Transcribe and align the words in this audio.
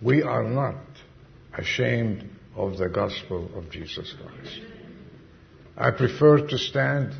We 0.00 0.22
are 0.22 0.44
not 0.44 0.76
ashamed 1.56 2.28
of 2.54 2.78
the 2.78 2.88
gospel 2.88 3.50
of 3.56 3.70
Jesus 3.70 4.14
Christ. 4.20 4.60
I 5.76 5.90
prefer 5.90 6.46
to 6.46 6.58
stand, 6.58 7.12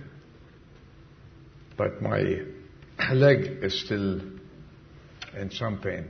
but 1.77 2.01
my 2.03 2.41
leg 3.13 3.59
is 3.63 3.85
still 3.85 4.21
in 5.37 5.51
some 5.51 5.79
pain. 5.81 6.07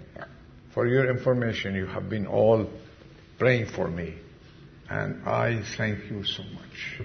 For 0.74 0.86
your 0.86 1.10
information, 1.10 1.74
you 1.74 1.86
have 1.86 2.08
been 2.08 2.26
all 2.26 2.68
praying 3.38 3.66
for 3.74 3.88
me, 3.88 4.14
and 4.90 5.26
I 5.26 5.62
thank 5.76 6.10
you 6.10 6.24
so 6.24 6.42
much. 6.42 7.02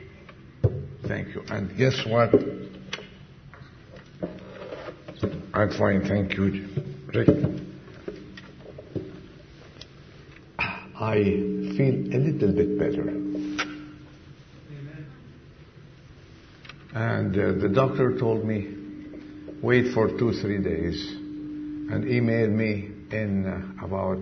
Thank 1.07 1.35
you. 1.35 1.43
And 1.49 1.77
guess 1.77 2.05
what? 2.05 2.33
I'm 5.53 5.71
fine, 5.71 6.05
thank 6.07 6.33
you, 6.33 6.67
Rick. 7.13 7.72
I 11.03 11.15
feel 11.75 11.95
a 12.15 12.19
little 12.27 12.53
bit 12.53 12.79
better. 12.79 13.09
And 16.95 17.37
uh, 17.37 17.61
the 17.61 17.69
doctor 17.73 18.17
told 18.17 18.45
me, 18.45 18.73
wait 19.61 19.93
for 19.93 20.07
two, 20.17 20.31
three 20.41 20.63
days, 20.63 21.05
and 21.11 22.07
email 22.09 22.47
me 22.47 22.91
in 23.11 23.45
uh, 23.45 23.85
about 23.85 24.21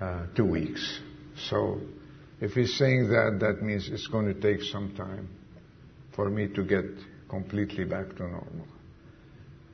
uh, 0.00 0.26
two 0.34 0.46
weeks. 0.46 1.00
So 1.48 1.80
if 2.40 2.52
he's 2.52 2.76
saying 2.76 3.08
that, 3.10 3.38
that 3.40 3.62
means 3.62 3.88
it's 3.88 4.08
going 4.08 4.26
to 4.26 4.40
take 4.40 4.62
some 4.64 4.96
time 4.96 5.28
for 6.16 6.28
me 6.28 6.48
to 6.48 6.64
get 6.64 6.86
completely 7.28 7.84
back 7.84 8.08
to 8.16 8.22
normal. 8.22 8.66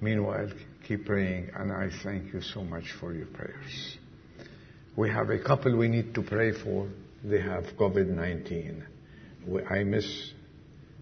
Meanwhile, 0.03 0.51
keep 0.87 1.07
praying, 1.07 1.51
and 1.57 1.73
I 1.73 1.89
thank 2.03 2.35
you 2.35 2.43
so 2.43 2.63
much 2.63 2.93
for 3.01 3.15
your 3.15 3.27
prayers. 3.27 3.97
We 4.95 5.09
have 5.11 5.31
a 5.31 5.39
couple 5.39 5.77
we 5.77 5.89
need 5.89 6.15
to 6.15 6.23
pray 6.23 6.53
for. 6.53 6.89
They 7.25 7.41
have 7.41 7.65
COVID-19. 7.79 8.83
I 9.71 9.85
miss, 9.85 10.33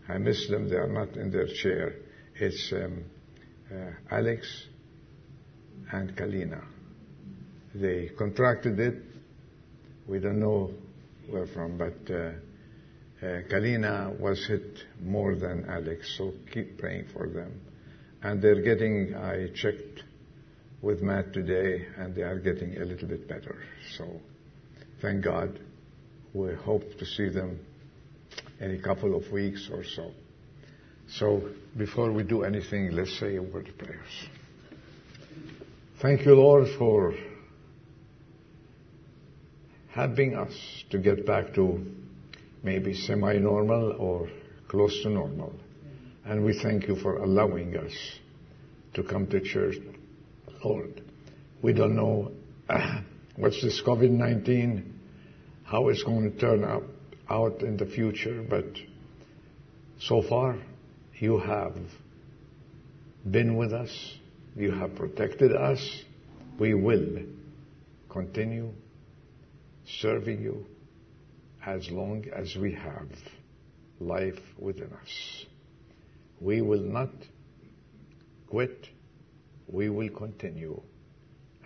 I 0.08 0.19
miss 0.19 0.48
them. 0.48 0.69
They 0.69 0.77
are 0.77 0.86
not 0.86 1.16
in 1.16 1.30
their 1.30 1.48
chair. 1.62 1.94
It's 2.36 2.72
um, 2.72 3.05
uh, 3.70 4.14
Alex 4.14 4.47
and 5.92 6.16
Kalina. 6.16 6.62
They 7.74 8.10
contracted 8.16 8.78
it. 8.78 9.02
We 10.06 10.20
don't 10.20 10.41
know 10.41 10.70
where 11.28 11.47
from, 11.47 11.77
but 11.77 12.12
uh, 12.12 12.32
uh, 13.22 13.42
Kalina 13.50 14.19
was 14.19 14.47
hit 14.47 14.78
more 15.02 15.34
than 15.34 15.66
Alex, 15.69 16.14
so 16.16 16.32
keep 16.52 16.78
praying 16.78 17.06
for 17.12 17.28
them. 17.28 17.60
And 18.22 18.41
they're 18.41 18.62
getting, 18.62 19.14
I 19.14 19.48
checked 19.54 20.04
with 20.82 21.02
Matt 21.02 21.32
today, 21.32 21.86
and 21.98 22.14
they 22.14 22.22
are 22.22 22.38
getting 22.38 22.76
a 22.78 22.84
little 22.84 23.08
bit 23.08 23.28
better. 23.28 23.62
So 23.96 24.20
thank 25.02 25.24
God. 25.24 25.60
We 26.32 26.54
hope 26.54 26.98
to 26.98 27.04
see 27.04 27.28
them 27.28 27.58
in 28.60 28.74
a 28.74 28.82
couple 28.82 29.16
of 29.16 29.30
weeks 29.32 29.68
or 29.72 29.84
so. 29.84 30.12
So 31.08 31.50
before 31.76 32.12
we 32.12 32.22
do 32.22 32.44
anything, 32.44 32.92
let's 32.92 33.18
say 33.18 33.36
a 33.36 33.42
word 33.42 33.68
of 33.68 33.78
prayers. 33.78 34.28
Thank 36.00 36.24
you, 36.24 36.34
Lord, 36.34 36.68
for 36.78 37.14
helping 39.90 40.36
us 40.36 40.52
to 40.90 40.98
get 40.98 41.26
back 41.26 41.52
to 41.54 41.84
maybe 42.62 42.94
semi-normal 42.94 43.96
or 43.98 44.28
close 44.68 45.02
to 45.02 45.10
normal. 45.10 45.52
And 46.24 46.44
we 46.44 46.58
thank 46.62 46.86
you 46.86 46.96
for 46.96 47.16
allowing 47.16 47.76
us 47.76 47.92
to 48.94 49.02
come 49.02 49.26
to 49.28 49.40
church, 49.40 49.76
Lord. 50.64 51.03
We 51.62 51.72
don't 51.72 51.97
know 51.97 52.33
uh, 52.69 53.03
what's 53.36 53.62
this 53.62 53.83
COVID-19, 53.84 54.91
how 55.64 55.89
it's 55.89 56.03
going 56.03 56.30
to 56.30 56.39
turn 56.39 56.64
out 57.28 57.62
in 57.62 57.77
the 57.77 57.86
future, 57.86 58.44
but 58.48 58.66
so 60.00 60.22
far 60.22 60.58
you 61.19 61.38
have 61.38 61.76
been 63.31 63.56
with 63.56 63.72
us. 63.72 63.91
You 64.56 64.72
have 64.72 64.94
protected 64.97 65.54
us. 65.54 66.04
We 66.59 66.75
will 66.75 67.22
continue 68.09 68.72
serving 70.00 70.43
you 70.43 70.66
as 71.65 71.88
long 71.91 72.25
as 72.34 72.56
we 72.56 72.72
have 72.75 73.09
life 74.00 74.41
within 74.59 74.93
us. 74.93 75.47
We 76.41 76.62
will 76.62 76.82
not 76.82 77.10
quit. 78.49 78.88
We 79.70 79.88
will 79.88 80.10
continue. 80.10 80.81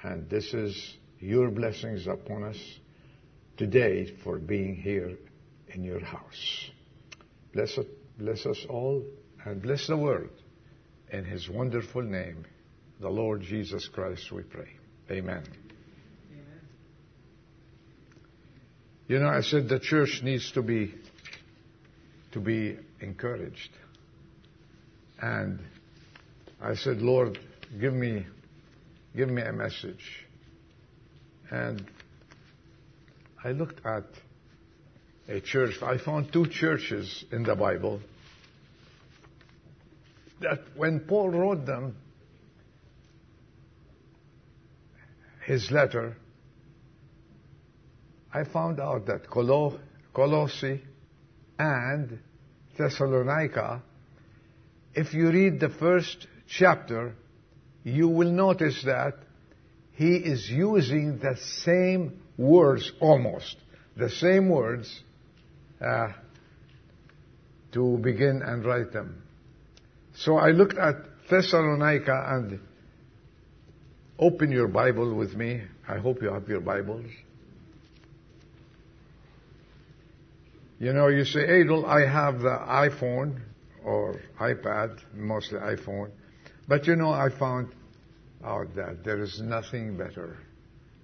And 0.03 0.29
this 0.29 0.53
is 0.53 0.97
your 1.19 1.51
blessings 1.51 2.07
upon 2.07 2.45
us 2.45 2.59
today 3.57 4.15
for 4.23 4.39
being 4.39 4.77
here 4.77 5.17
in 5.69 5.85
your 5.85 6.01
house. 6.01 6.71
Bless, 7.53 7.79
it, 7.79 7.89
bless 8.19 8.45
us 8.47 8.67
all 8.69 9.05
and 9.45 9.63
bless 9.63 9.87
the 9.87 9.97
world. 9.97 10.31
In 11.11 11.25
his 11.25 11.49
wonderful 11.49 12.03
name, 12.03 12.45
the 13.01 13.09
Lord 13.09 13.43
Jesus 13.43 13.89
Christ, 13.89 14.31
we 14.33 14.43
pray. 14.43 14.69
Amen. 15.11 15.43
Amen. 16.33 16.61
You 19.07 19.19
know, 19.21 19.29
I 19.29 19.41
said 19.43 19.69
the 19.69 19.79
church 19.79 20.21
needs 20.23 20.51
to 20.53 20.63
be 20.63 20.95
to 22.33 22.41
be 22.41 22.77
encouraged. 23.01 23.71
And 25.21 25.61
I 26.61 26.75
said, 26.75 27.01
Lord, 27.01 27.39
give 27.81 27.93
me 27.93 28.27
give 29.17 29.29
me 29.29 29.43
a 29.43 29.53
message. 29.53 30.27
And 31.51 31.85
I 33.45 33.53
looked 33.53 33.85
at 33.87 34.05
a 35.29 35.41
church. 35.41 35.83
I 35.83 35.99
found 35.99 36.33
two 36.33 36.47
churches 36.47 37.25
in 37.31 37.45
the 37.45 37.55
Bible 37.55 38.01
that 40.41 40.61
when 40.77 41.01
Paul 41.01 41.31
wrote 41.31 41.65
them, 41.65 41.97
his 45.47 45.71
letter, 45.71 46.17
I 48.33 48.45
found 48.45 48.81
out 48.81 49.07
that 49.07 49.31
Colo- 49.31 49.79
Colossae 50.13 50.83
and 51.59 52.19
Thessalonica, 52.77 53.83
if 54.95 55.15
you 55.15 55.31
read 55.31 55.61
the 55.61 55.69
first 55.69 56.27
chapter, 56.49 57.15
you 57.85 58.09
will 58.09 58.31
notice 58.31 58.83
that 58.85 59.15
he 59.93 60.17
is 60.17 60.51
using 60.51 61.19
the 61.19 61.37
same 61.37 62.21
words 62.37 62.91
almost, 63.01 63.57
the 63.97 64.11
same 64.11 64.49
words 64.49 65.03
uh, 65.81 66.09
to 67.73 67.99
begin 67.99 68.43
and 68.45 68.65
write 68.65 68.93
them. 68.93 69.23
So 70.17 70.37
I 70.37 70.51
looked 70.51 70.79
at 70.79 70.97
Thessalonica 71.31 72.27
and 72.29 72.61
open 74.19 74.51
your 74.51 74.69
Bible 74.69 75.15
with 75.15 75.35
me. 75.35 75.63
I 75.87 75.99
hope 75.99 76.23
you 76.23 76.33
have 76.33 76.49
your 76.49 76.61
Bibles. 76.61 77.07
You 80.79 80.93
know, 80.93 81.09
you 81.09 81.25
say, 81.25 81.61
Adel, 81.61 81.87
I 81.87 82.07
have 82.07 82.41
the 82.41 82.49
iPhone 82.49 83.41
or 83.85 84.21
iPad, 84.41 84.99
mostly 85.15 85.59
iPhone. 85.59 86.11
But 86.67 86.87
you 86.87 86.97
know, 86.97 87.11
I 87.11 87.29
found 87.39 87.69
out 88.45 88.75
that 88.77 89.05
there 89.05 89.23
is 89.23 89.41
nothing 89.41 89.97
better 89.97 90.39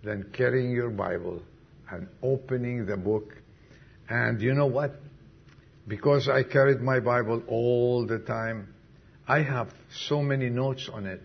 than 0.03 0.31
carrying 0.33 0.71
your 0.71 0.91
Bible 0.91 1.43
and 1.91 2.09
opening 2.23 2.87
the 2.87 2.97
book. 2.97 3.35
And 4.09 4.41
you 4.41 4.55
know 4.55 4.67
what? 4.67 4.95
Because 5.87 6.29
I 6.29 6.43
carried 6.45 6.81
my 6.81 7.01
Bible 7.01 7.43
all 7.49 8.07
the 8.07 8.19
time, 8.19 8.75
I 9.27 9.43
have 9.43 9.73
so 10.09 10.23
many 10.23 10.49
notes 10.51 10.89
on 10.93 11.07
it 11.07 11.23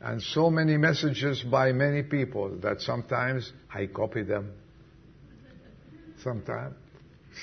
and 0.00 0.22
so 0.22 0.50
many 0.50 0.76
messages 0.76 1.42
by 1.42 1.72
many 1.72 2.02
people 2.02 2.56
that 2.62 2.80
sometimes 2.80 3.52
I 3.72 3.86
copy 3.86 4.22
them. 4.22 4.52
Sometimes 6.22 6.74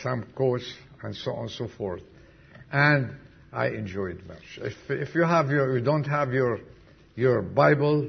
some 0.01 0.25
quotes 0.35 0.71
and 1.03 1.15
so 1.15 1.31
on 1.33 1.41
and 1.43 1.51
so 1.51 1.67
forth. 1.67 2.01
And 2.71 3.15
I 3.57 3.69
enjoy 3.69 4.12
it 4.12 4.27
much. 4.27 4.59
If, 4.62 4.75
if 4.88 5.15
you 5.15 5.24
have 5.24 5.50
your, 5.50 5.80
you 5.80 5.83
don't 5.83 6.04
have 6.04 6.31
your, 6.31 6.59
your 7.15 7.42
Bible, 7.42 8.07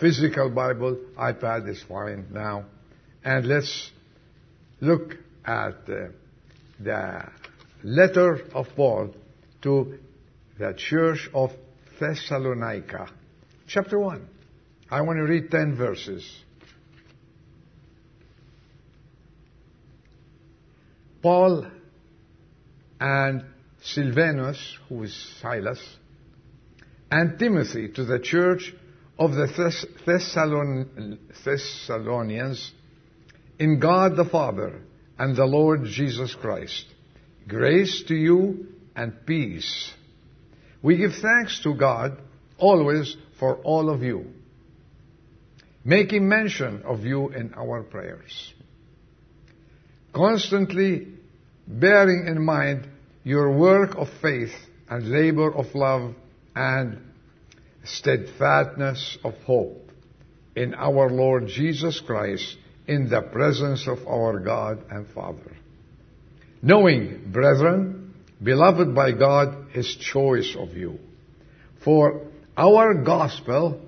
physical 0.00 0.50
Bible, 0.50 0.98
iPad 1.16 1.68
is 1.68 1.80
fine 1.88 2.26
now. 2.32 2.64
And 3.22 3.46
let's 3.46 3.92
look 4.80 5.14
at 5.44 5.86
the, 5.86 6.12
the 6.80 7.22
letter 7.84 8.40
of 8.52 8.66
Paul 8.74 9.14
to 9.62 10.00
the 10.58 10.74
church 10.76 11.30
of 11.32 11.52
Thessalonica. 12.00 13.08
Chapter 13.68 14.00
1. 14.00 14.28
I 14.90 15.02
want 15.02 15.18
to 15.18 15.22
read 15.22 15.48
10 15.48 15.76
verses. 15.76 16.28
Paul 21.22 21.68
and 22.98 23.44
Silvanus, 23.82 24.78
who 24.88 25.04
is 25.04 25.14
Silas, 25.40 25.80
and 27.10 27.38
Timothy 27.38 27.88
to 27.88 28.04
the 28.04 28.18
church 28.18 28.74
of 29.18 29.32
the 29.32 29.46
Thessalon- 30.06 31.18
Thessalonians 31.44 32.72
in 33.58 33.80
God 33.80 34.16
the 34.16 34.24
Father 34.24 34.80
and 35.18 35.34
the 35.34 35.46
Lord 35.46 35.84
Jesus 35.84 36.34
Christ. 36.34 36.86
Grace 37.46 38.02
to 38.08 38.14
you 38.14 38.66
and 38.94 39.26
peace. 39.26 39.92
We 40.82 40.96
give 40.96 41.14
thanks 41.14 41.60
to 41.62 41.74
God 41.74 42.18
always 42.58 43.16
for 43.38 43.56
all 43.56 43.90
of 43.90 44.02
you, 44.02 44.32
making 45.84 46.28
mention 46.28 46.82
of 46.82 47.04
you 47.04 47.30
in 47.30 47.54
our 47.54 47.82
prayers. 47.82 48.52
Constantly 50.12 51.08
bearing 51.66 52.26
in 52.28 52.44
mind 52.44 52.88
your 53.28 53.52
work 53.52 53.94
of 53.96 54.08
faith 54.22 54.54
and 54.88 55.10
labor 55.10 55.54
of 55.54 55.74
love 55.74 56.14
and 56.56 56.96
steadfastness 57.84 59.18
of 59.22 59.34
hope 59.44 59.90
in 60.56 60.72
our 60.72 61.10
Lord 61.10 61.46
Jesus 61.46 62.00
Christ 62.00 62.56
in 62.86 63.10
the 63.10 63.20
presence 63.20 63.86
of 63.86 63.98
our 64.06 64.40
God 64.40 64.82
and 64.90 65.06
Father. 65.08 65.54
Knowing, 66.62 67.30
brethren, 67.30 68.14
beloved 68.42 68.94
by 68.94 69.12
God, 69.12 69.72
His 69.72 69.94
choice 69.96 70.56
of 70.58 70.74
you. 70.74 70.98
For 71.84 72.28
our 72.56 72.94
gospel 72.94 73.78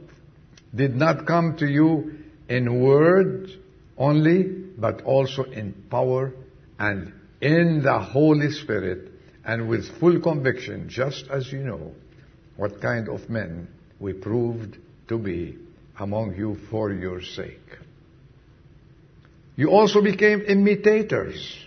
did 0.74 0.94
not 0.94 1.26
come 1.26 1.56
to 1.60 1.66
you 1.66 2.18
in 2.46 2.82
word 2.82 3.48
only, 3.96 4.42
but 4.76 5.00
also 5.00 5.44
in 5.44 5.72
power 5.90 6.34
and 6.78 7.14
in 7.40 7.80
the 7.82 7.98
Holy 7.98 8.50
Spirit 8.50 9.09
and 9.44 9.68
with 9.68 9.98
full 9.98 10.20
conviction, 10.20 10.88
just 10.88 11.26
as 11.28 11.50
you 11.52 11.60
know 11.60 11.92
what 12.56 12.80
kind 12.80 13.08
of 13.08 13.28
men 13.30 13.68
we 13.98 14.12
proved 14.12 14.76
to 15.08 15.18
be 15.18 15.56
among 15.98 16.34
you 16.36 16.56
for 16.70 16.92
your 16.92 17.22
sake. 17.22 17.78
You 19.56 19.70
also 19.70 20.02
became 20.02 20.42
imitators 20.42 21.58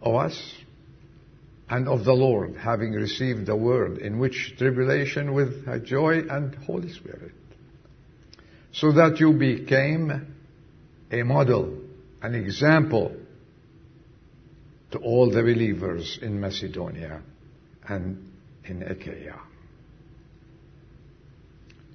of 0.00 0.14
us 0.14 0.54
and 1.68 1.88
of 1.88 2.04
the 2.04 2.12
Lord, 2.12 2.56
having 2.56 2.92
received 2.92 3.46
the 3.46 3.56
word 3.56 3.98
in 3.98 4.18
which 4.18 4.54
tribulation 4.56 5.34
with 5.34 5.84
joy 5.84 6.20
and 6.30 6.54
Holy 6.54 6.92
Spirit, 6.92 7.32
so 8.72 8.92
that 8.92 9.18
you 9.18 9.32
became 9.32 10.34
a 11.10 11.22
model, 11.22 11.78
an 12.22 12.34
example 12.34 13.16
to 14.92 14.98
all 14.98 15.30
the 15.30 15.42
believers 15.42 16.18
in 16.22 16.40
Macedonia 16.40 17.22
and 17.88 18.30
in 18.64 18.82
Achaia. 18.82 19.40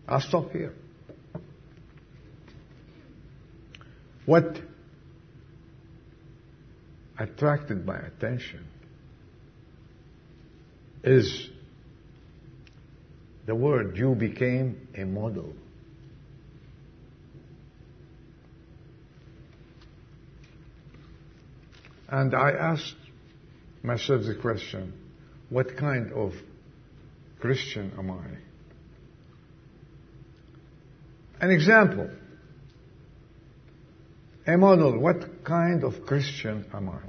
I'll 0.07 0.21
stop 0.21 0.51
here. 0.51 0.73
What 4.25 4.59
attracted 7.17 7.85
my 7.85 7.97
attention 7.97 8.65
is 11.03 11.49
the 13.45 13.55
word 13.55 13.97
you 13.97 14.15
became 14.15 14.87
a 14.95 15.03
model. 15.05 15.53
And 22.11 22.35
I 22.35 22.51
asked 22.51 22.97
myself 23.83 24.23
the 24.25 24.35
question, 24.35 24.93
what 25.49 25.77
kind 25.77 26.11
of 26.11 26.33
Christian 27.39 27.93
am 27.97 28.11
I? 28.11 28.25
An 31.39 31.51
example. 31.51 32.09
A 34.45 34.57
model. 34.57 34.99
What 34.99 35.45
kind 35.45 35.85
of 35.85 36.05
Christian 36.05 36.65
am 36.73 36.89
I? 36.89 36.99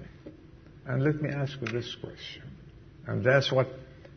And 0.86 1.02
let 1.02 1.20
me 1.20 1.30
ask 1.30 1.52
you 1.60 1.66
this 1.66 1.96
question. 2.00 2.44
And 3.06 3.24
that's 3.24 3.50
what 3.50 3.68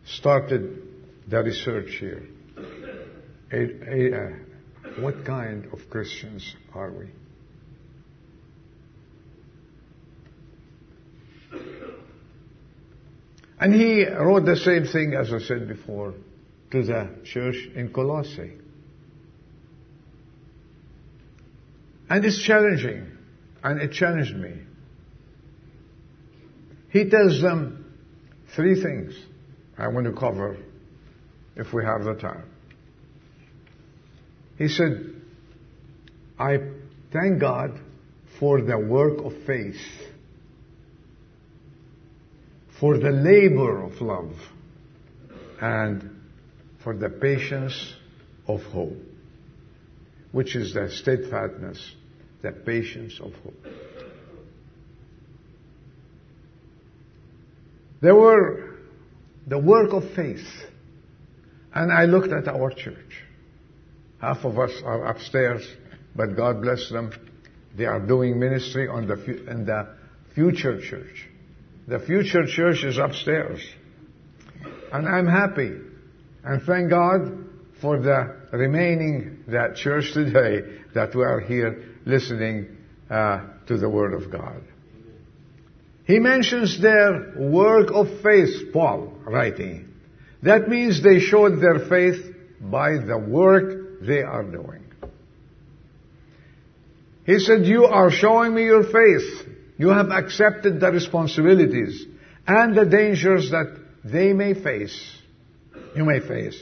started 0.06 0.84
the 1.28 1.42
research 1.42 1.98
here. 2.00 2.28
A, 3.52 3.58
a, 3.58 4.16
uh, 4.16 4.30
what 5.02 5.26
kind 5.26 5.66
of 5.74 5.90
Christians 5.90 6.56
are 6.74 6.92
we? 6.92 7.08
And 13.66 13.74
he 13.74 14.06
wrote 14.06 14.46
the 14.46 14.58
same 14.58 14.86
thing, 14.86 15.16
as 15.16 15.34
I 15.34 15.40
said 15.40 15.68
before, 15.68 16.14
to 16.70 16.84
the 16.84 17.10
church 17.24 17.56
in 17.74 17.92
Colossae. 17.92 18.60
And 22.08 22.24
it's 22.24 22.40
challenging, 22.44 23.08
and 23.64 23.82
it 23.82 23.92
challenged 23.92 24.36
me. 24.36 24.54
He 26.92 27.10
tells 27.10 27.42
them 27.42 27.92
three 28.56 28.80
things 28.80 29.16
I 29.80 29.88
want 29.88 30.06
to 30.06 30.14
cover 30.14 30.58
if 31.56 31.74
we 31.74 31.84
have 31.84 32.04
the 32.04 32.14
time. 32.22 32.48
He 34.60 34.68
said, 34.68 35.12
I 36.38 36.58
thank 37.12 37.40
God 37.40 37.80
for 38.38 38.62
the 38.62 38.78
work 38.78 39.26
of 39.26 39.34
faith 39.48 39.82
for 42.80 42.98
the 42.98 43.12
labor 43.12 43.84
of 43.84 44.02
love 44.02 44.34
and 45.62 46.10
for 46.84 46.96
the 46.96 47.10
patience 47.10 47.94
of 48.48 48.62
hope, 48.64 48.98
which 50.32 50.56
is 50.56 50.74
the 50.74 50.90
steadfastness, 50.90 51.96
the 52.42 52.52
patience 52.52 53.20
of 53.20 53.34
hope. 53.44 53.66
There 58.02 58.16
were 58.16 58.76
the 59.48 59.58
work 59.58 59.94
of 59.94 60.04
faith, 60.16 60.46
and 61.74 61.92
I 61.92 62.06
looked 62.06 62.32
at 62.32 62.48
our 62.48 62.72
church. 62.72 63.24
Half 64.20 64.44
of 64.44 64.60
us 64.60 64.72
are 64.84 65.06
upstairs, 65.06 65.68
but 66.16 66.36
God 66.36 66.62
bless 66.62 66.90
them. 66.90 67.12
They 67.76 67.86
are 67.86 68.00
doing 68.00 68.40
ministry 68.40 68.88
on 68.88 69.08
the, 69.08 69.16
in 69.50 69.66
the 69.66 69.96
future 70.34 70.80
church. 70.82 71.30
The 71.88 72.00
future 72.00 72.46
church 72.48 72.84
is 72.84 72.98
upstairs. 72.98 73.62
And 74.92 75.08
I'm 75.08 75.28
happy. 75.28 75.72
And 76.44 76.62
thank 76.64 76.90
God 76.90 77.46
for 77.82 78.00
the 78.00 78.36
remaining 78.52 79.44
that 79.48 79.76
church 79.76 80.14
today 80.14 80.80
that 80.94 81.14
we 81.14 81.24
are 81.24 81.40
here 81.40 81.84
listening 82.06 82.78
uh, 83.10 83.42
to 83.68 83.78
the 83.78 83.90
Word 83.90 84.14
of 84.14 84.32
God. 84.32 84.62
He 86.06 86.20
mentions 86.20 86.82
their 86.82 87.34
work 87.38 87.90
of 87.92 88.22
faith, 88.22 88.72
Paul 88.74 89.14
writing. 89.26 89.94
That 90.44 90.70
means 90.70 91.04
they 91.04 91.20
showed 91.20 91.60
their 91.60 91.88
faith 91.88 92.36
by 92.62 92.98
the 92.98 93.18
work 93.18 94.02
they 94.02 94.22
are 94.22 94.44
doing. 94.44 94.84
He 97.26 97.40
said, 97.40 97.66
you 97.66 97.86
are 97.86 98.12
showing 98.12 98.54
me 98.54 98.64
your 98.66 98.84
faith 98.84 99.50
you 99.78 99.90
have 99.90 100.10
accepted 100.10 100.80
the 100.80 100.92
responsibilities 100.92 102.06
and 102.48 102.76
the 102.76 102.86
dangers 102.86 103.52
that 103.52 103.78
they 104.04 104.34
may 104.34 104.54
face. 104.54 105.18
You 105.96 106.06
may 106.06 106.20
face. 106.20 106.62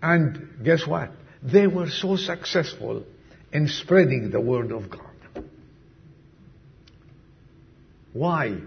And 0.00 0.64
guess 0.64 0.86
what? 0.86 1.10
They 1.42 1.66
were 1.66 1.88
so 1.88 2.16
successful 2.16 3.04
in 3.52 3.68
spreading 3.68 4.30
the 4.30 4.40
word 4.40 4.72
of 4.72 4.90
God. 4.90 5.44
Why? 8.12 8.58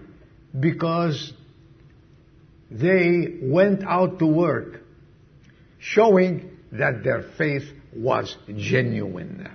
Because 0.58 1.32
they 2.70 3.38
went 3.42 3.84
out 3.84 4.18
to 4.18 4.26
work 4.26 4.80
showing 5.78 6.50
that 6.72 7.04
their 7.04 7.22
faith 7.36 7.64
was 7.94 8.36
genuine. 8.54 9.48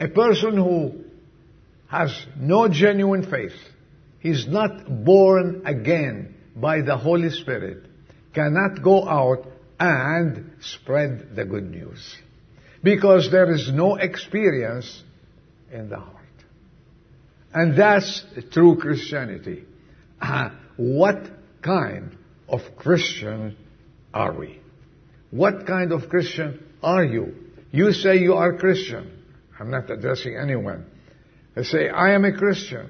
A 0.00 0.08
person 0.08 0.56
who 0.56 1.04
has 1.88 2.26
no 2.36 2.68
genuine 2.68 3.28
faith, 3.28 3.56
he's 4.20 4.46
not 4.46 5.04
born 5.04 5.62
again 5.64 6.34
by 6.54 6.82
the 6.82 6.96
Holy 6.96 7.30
Spirit, 7.30 7.84
cannot 8.34 8.82
go 8.82 9.08
out 9.08 9.46
and 9.80 10.50
spread 10.60 11.34
the 11.34 11.44
good 11.44 11.70
news. 11.70 12.16
Because 12.82 13.30
there 13.30 13.50
is 13.52 13.70
no 13.72 13.96
experience 13.96 15.02
in 15.72 15.88
the 15.88 15.96
heart. 15.96 16.14
And 17.52 17.76
that's 17.76 18.24
true 18.52 18.76
Christianity. 18.76 19.64
Uh, 20.20 20.50
what 20.76 21.22
kind 21.62 22.16
of 22.48 22.60
Christian 22.76 23.56
are 24.12 24.32
we? 24.32 24.60
What 25.30 25.66
kind 25.66 25.92
of 25.92 26.08
Christian 26.08 26.64
are 26.82 27.04
you? 27.04 27.34
You 27.70 27.92
say 27.92 28.18
you 28.18 28.34
are 28.34 28.56
Christian. 28.56 29.22
I'm 29.58 29.70
not 29.70 29.90
addressing 29.90 30.36
anyone. 30.36 30.86
They 31.58 31.64
say, 31.64 31.88
I 31.88 32.12
am 32.14 32.24
a 32.24 32.30
Christian. 32.30 32.88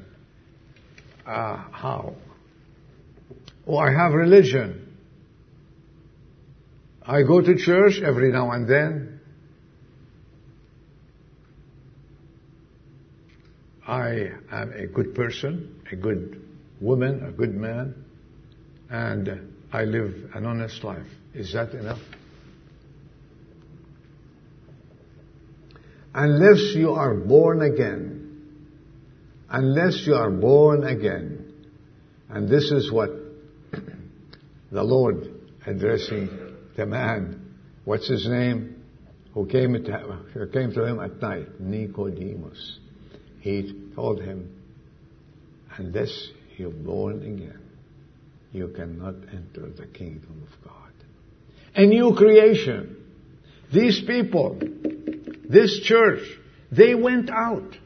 Uh, 1.27 1.57
how? 1.73 2.17
Oh, 3.67 3.79
I 3.79 3.91
have 3.91 4.13
religion. 4.13 4.95
I 7.03 7.23
go 7.23 7.41
to 7.41 7.57
church 7.57 7.99
every 8.05 8.31
now 8.31 8.51
and 8.51 8.69
then. 8.69 9.21
I 13.87 14.33
am 14.53 14.75
a 14.75 14.87
good 14.87 15.15
person, 15.15 15.81
a 15.91 15.97
good 15.97 16.39
woman, 16.79 17.25
a 17.25 17.33
good 17.33 17.55
man, 17.55 17.95
and 18.91 19.51
I 19.73 19.85
live 19.85 20.33
an 20.35 20.45
honest 20.45 20.85
life. 20.85 21.09
Is 21.33 21.55
that 21.55 21.71
enough? 21.71 22.03
Unless 26.13 26.75
you 26.75 26.93
are 26.93 27.15
born 27.15 27.63
again, 27.63 28.18
unless 29.51 30.03
you 30.07 30.15
are 30.15 30.31
born 30.31 30.85
again, 30.85 31.53
and 32.29 32.49
this 32.49 32.71
is 32.71 32.93
what 32.93 33.11
the 34.71 34.83
Lord 34.83 35.35
addressing 35.67 36.29
the 36.77 36.87
man, 36.87 37.55
what's 37.85 38.09
his 38.09 38.27
name, 38.29 38.83
who 39.35 39.47
came 39.47 39.73
to, 39.73 40.19
who 40.35 40.47
came 40.49 40.73
to 40.73 40.85
him 40.85 41.01
at 41.01 41.21
night, 41.21 41.61
Nicodemus. 41.61 42.79
He 43.41 43.91
told 43.95 44.21
him, 44.21 44.55
unless 45.77 46.29
you're 46.57 46.71
born 46.71 47.23
again, 47.23 47.61
you 48.53 48.69
cannot 48.69 49.15
enter 49.33 49.71
the 49.71 49.87
kingdom 49.87 50.43
of 50.47 50.65
God. 50.65 50.75
A 51.75 51.87
new 51.87 52.15
creation. 52.17 52.97
These 53.73 54.03
people, 54.07 54.59
this 55.49 55.81
church, 55.85 56.23
they 56.73 56.95
went 56.95 57.31
out. 57.31 57.77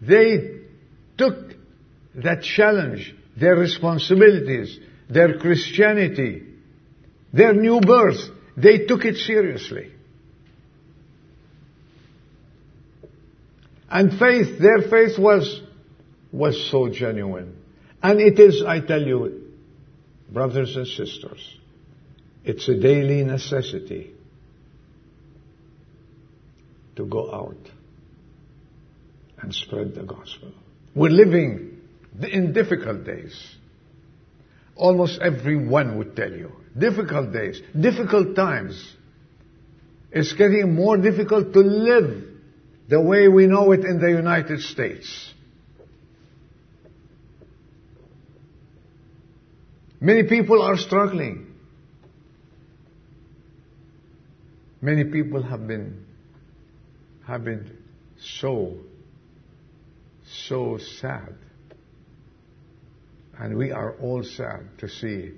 They 0.00 0.60
took 1.16 1.54
that 2.16 2.42
challenge, 2.42 3.14
their 3.36 3.56
responsibilities, 3.56 4.78
their 5.08 5.38
Christianity, 5.38 6.42
their 7.32 7.54
new 7.54 7.80
birth. 7.80 8.20
They 8.56 8.86
took 8.86 9.04
it 9.04 9.16
seriously. 9.16 9.92
And 13.88 14.18
faith, 14.18 14.58
their 14.58 14.82
faith 14.90 15.18
was, 15.18 15.62
was 16.32 16.70
so 16.70 16.88
genuine. 16.88 17.56
And 18.02 18.20
it 18.20 18.38
is, 18.38 18.62
I 18.66 18.80
tell 18.80 19.02
you, 19.02 19.52
brothers 20.30 20.76
and 20.76 20.86
sisters, 20.86 21.56
it's 22.44 22.68
a 22.68 22.74
daily 22.74 23.24
necessity 23.24 24.12
to 26.96 27.04
go 27.04 27.32
out 27.32 27.56
and 29.46 29.54
spread 29.54 29.94
the 29.94 30.02
gospel. 30.02 30.52
We're 30.92 31.10
living 31.10 31.80
in 32.20 32.52
difficult 32.52 33.04
days. 33.04 33.40
Almost 34.74 35.20
everyone 35.22 35.98
would 35.98 36.16
tell 36.16 36.32
you. 36.32 36.50
Difficult 36.76 37.32
days, 37.32 37.62
difficult 37.78 38.34
times. 38.34 38.92
It's 40.10 40.32
getting 40.32 40.74
more 40.74 40.96
difficult 40.96 41.52
to 41.52 41.60
live 41.60 42.24
the 42.88 43.00
way 43.00 43.28
we 43.28 43.46
know 43.46 43.70
it 43.70 43.84
in 43.84 44.00
the 44.00 44.10
United 44.10 44.60
States. 44.62 45.32
Many 50.00 50.24
people 50.24 50.60
are 50.60 50.76
struggling. 50.76 51.46
Many 54.82 55.04
people 55.04 55.42
have 55.42 55.68
been, 55.68 56.04
have 57.28 57.44
been 57.44 57.70
so, 58.40 58.78
so 60.48 60.78
sad. 61.00 61.34
And 63.38 63.56
we 63.56 63.70
are 63.70 63.94
all 64.00 64.22
sad 64.22 64.78
to 64.78 64.88
see 64.88 65.32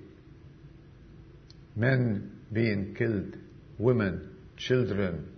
men 1.74 2.40
being 2.52 2.94
killed, 2.96 3.36
women, 3.78 4.36
children, 4.56 5.28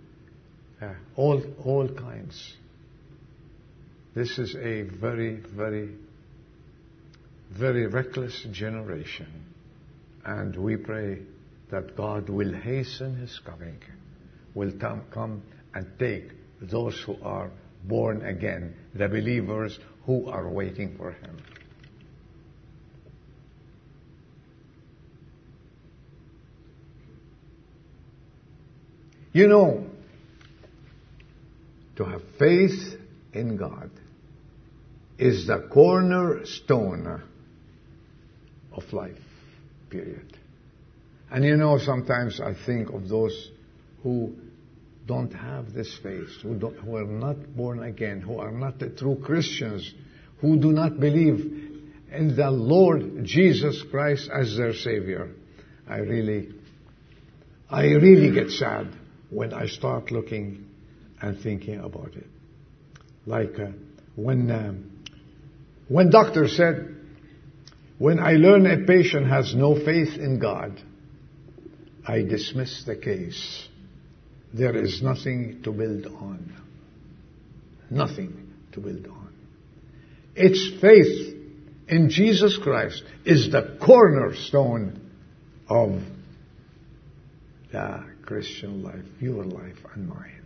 uh, 0.81 0.93
all, 1.15 1.41
all 1.63 1.87
kinds. 1.89 2.55
This 4.13 4.37
is 4.37 4.55
a 4.55 4.83
very, 4.83 5.37
very 5.37 5.89
very 7.51 7.85
reckless 7.87 8.45
generation. 8.51 9.27
And 10.23 10.55
we 10.55 10.77
pray 10.77 11.19
that 11.69 11.95
God 11.95 12.29
will 12.29 12.53
hasten 12.53 13.17
His 13.17 13.39
coming, 13.45 13.79
will 14.53 14.71
come 14.79 15.43
and 15.73 15.87
take 15.99 16.31
those 16.61 17.01
who 17.05 17.17
are 17.21 17.51
born 17.83 18.23
again, 18.25 18.75
the 18.93 19.07
believers 19.07 19.77
who 20.05 20.29
are 20.29 20.49
waiting 20.49 20.95
for 20.97 21.11
Him. 21.11 21.37
You 29.33 29.47
know, 29.47 29.87
to 31.95 32.03
have 32.03 32.21
faith 32.37 32.99
in 33.33 33.55
God 33.55 33.89
is 35.17 35.47
the 35.47 35.67
cornerstone 35.71 37.23
of 38.73 38.93
life, 38.93 39.17
period. 39.89 40.37
And 41.29 41.45
you 41.45 41.55
know, 41.55 41.77
sometimes 41.77 42.41
I 42.41 42.53
think 42.65 42.89
of 42.89 43.07
those 43.07 43.51
who 44.03 44.35
don't 45.11 45.33
have 45.33 45.73
this 45.73 45.93
faith, 46.01 46.29
who, 46.41 46.53
who 46.53 46.95
are 46.95 47.03
not 47.03 47.35
born 47.53 47.83
again, 47.83 48.21
who 48.21 48.39
are 48.39 48.49
not 48.49 48.79
the 48.79 48.87
true 48.87 49.17
Christians, 49.21 49.93
who 50.39 50.57
do 50.57 50.71
not 50.71 51.01
believe 51.01 51.39
in 52.13 52.33
the 52.37 52.49
Lord 52.49 53.25
Jesus 53.25 53.83
Christ 53.91 54.29
as 54.33 54.55
their 54.55 54.73
Savior. 54.73 55.31
I 55.85 55.97
really, 55.97 56.53
I 57.69 57.87
really 57.87 58.33
get 58.33 58.51
sad 58.51 58.87
when 59.29 59.53
I 59.53 59.65
start 59.67 60.11
looking 60.11 60.69
and 61.21 61.37
thinking 61.41 61.81
about 61.81 62.15
it. 62.15 62.27
Like 63.25 63.59
uh, 63.59 63.71
when, 64.15 64.49
um, 64.49 65.03
when 65.89 66.09
doctor 66.09 66.47
said, 66.47 66.95
when 67.97 68.17
I 68.17 68.33
learn 68.45 68.65
a 68.65 68.85
patient 68.85 69.27
has 69.27 69.53
no 69.53 69.75
faith 69.75 70.17
in 70.17 70.39
God, 70.39 70.81
I 72.07 72.21
dismiss 72.21 72.85
the 72.85 72.95
case. 72.95 73.67
There 74.53 74.75
is 74.75 75.01
nothing 75.01 75.61
to 75.63 75.71
build 75.71 76.05
on. 76.07 76.53
Nothing 77.89 78.53
to 78.73 78.79
build 78.79 79.07
on. 79.07 79.33
Its 80.35 80.79
faith 80.79 81.35
in 81.87 82.09
Jesus 82.09 82.57
Christ 82.57 83.03
is 83.25 83.51
the 83.51 83.77
cornerstone 83.81 85.11
of 85.69 86.01
the 87.71 88.05
Christian 88.25 88.83
life, 88.83 89.05
your 89.19 89.43
life 89.43 89.77
and 89.93 90.07
mine. 90.07 90.43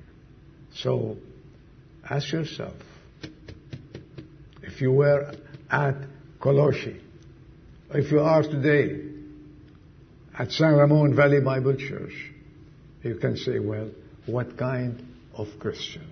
So, 0.76 1.18
ask 2.08 2.32
yourself, 2.32 2.74
if 4.64 4.82
you 4.82 4.92
were 4.92 5.34
at 5.70 5.96
Colossae, 6.40 7.02
if 7.92 8.12
you 8.12 8.20
are 8.20 8.42
today 8.44 9.02
at 10.38 10.52
San 10.52 10.74
Ramon 10.74 11.16
Valley 11.16 11.42
Bible 11.42 11.76
Church, 11.76 12.34
you 13.06 13.16
can 13.16 13.38
say, 13.38 13.60
well, 13.60 13.90
what 14.26 14.58
kind 14.58 15.06
of 15.36 15.48
Christian 15.60 16.08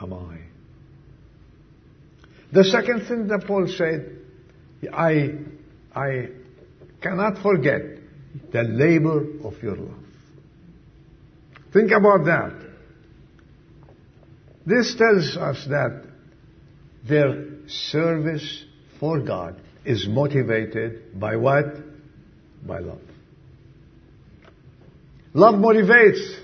am 0.00 0.12
I? 0.12 0.38
The 2.52 2.64
second 2.64 3.06
thing 3.06 3.28
that 3.28 3.46
Paul 3.46 3.66
said, 3.68 4.18
I, 4.92 5.38
I 5.94 6.28
cannot 7.00 7.42
forget 7.42 7.82
the 8.52 8.62
labor 8.62 9.24
of 9.44 9.62
your 9.62 9.76
love. 9.76 9.98
Think 11.72 11.92
about 11.92 12.24
that. 12.26 12.52
This 14.66 14.94
tells 14.96 15.36
us 15.36 15.66
that 15.70 16.04
their 17.08 17.46
service 17.66 18.64
for 18.98 19.20
God 19.20 19.56
is 19.84 20.06
motivated 20.06 21.18
by 21.18 21.36
what? 21.36 21.64
By 22.66 22.80
love. 22.80 23.00
Love 25.32 25.54
motivates. 25.54 26.36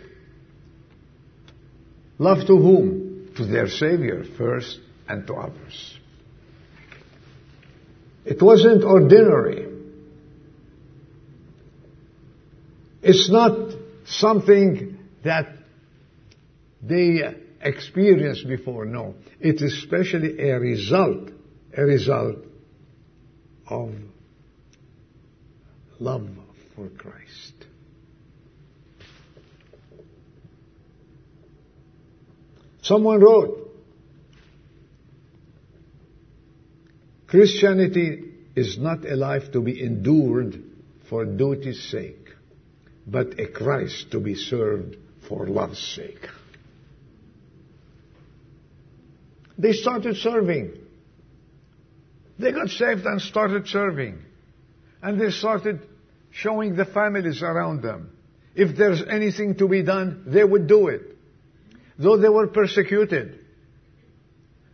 Love 2.18 2.46
to 2.46 2.56
whom? 2.56 3.32
To 3.36 3.44
their 3.44 3.68
Savior 3.68 4.24
first 4.38 4.78
and 5.08 5.26
to 5.26 5.34
others. 5.34 5.98
It 8.24 8.42
wasn't 8.42 8.82
ordinary. 8.82 9.68
It's 13.02 13.30
not 13.30 13.72
something 14.06 14.98
that 15.22 15.48
they 16.82 17.20
experienced 17.60 18.48
before, 18.48 18.84
no. 18.84 19.14
It 19.40 19.56
is 19.56 19.74
especially 19.84 20.40
a 20.48 20.58
result, 20.58 21.30
a 21.76 21.84
result 21.84 22.38
of 23.68 23.94
love 26.00 26.28
for 26.74 26.88
Christ. 26.88 27.55
Someone 32.86 33.20
wrote, 33.20 33.70
Christianity 37.26 38.32
is 38.54 38.78
not 38.78 39.04
a 39.04 39.16
life 39.16 39.50
to 39.52 39.60
be 39.60 39.82
endured 39.82 40.62
for 41.08 41.24
duty's 41.24 41.82
sake. 41.90 42.26
but 43.06 43.38
a 43.38 43.46
Christ 43.46 44.10
to 44.10 44.20
be 44.20 44.34
served 44.34 44.96
for 45.28 45.46
love's 45.46 45.78
sake. 45.94 46.26
They 49.56 49.72
started 49.72 50.16
serving. 50.16 50.72
They 52.38 52.52
got 52.52 52.68
saved 52.68 53.06
and 53.06 53.20
started 53.22 53.68
serving. 53.68 54.18
And 55.02 55.20
they 55.20 55.30
started 55.30 55.86
showing 56.30 56.74
the 56.74 56.84
families 56.84 57.42
around 57.42 57.82
them. 57.82 58.10
If 58.54 58.76
there's 58.76 59.02
anything 59.08 59.56
to 59.56 59.68
be 59.68 59.82
done, 59.82 60.24
they 60.26 60.44
would 60.44 60.66
do 60.66 60.88
it. 60.88 61.15
Though 61.98 62.16
they 62.18 62.28
were 62.28 62.48
persecuted. 62.48 63.40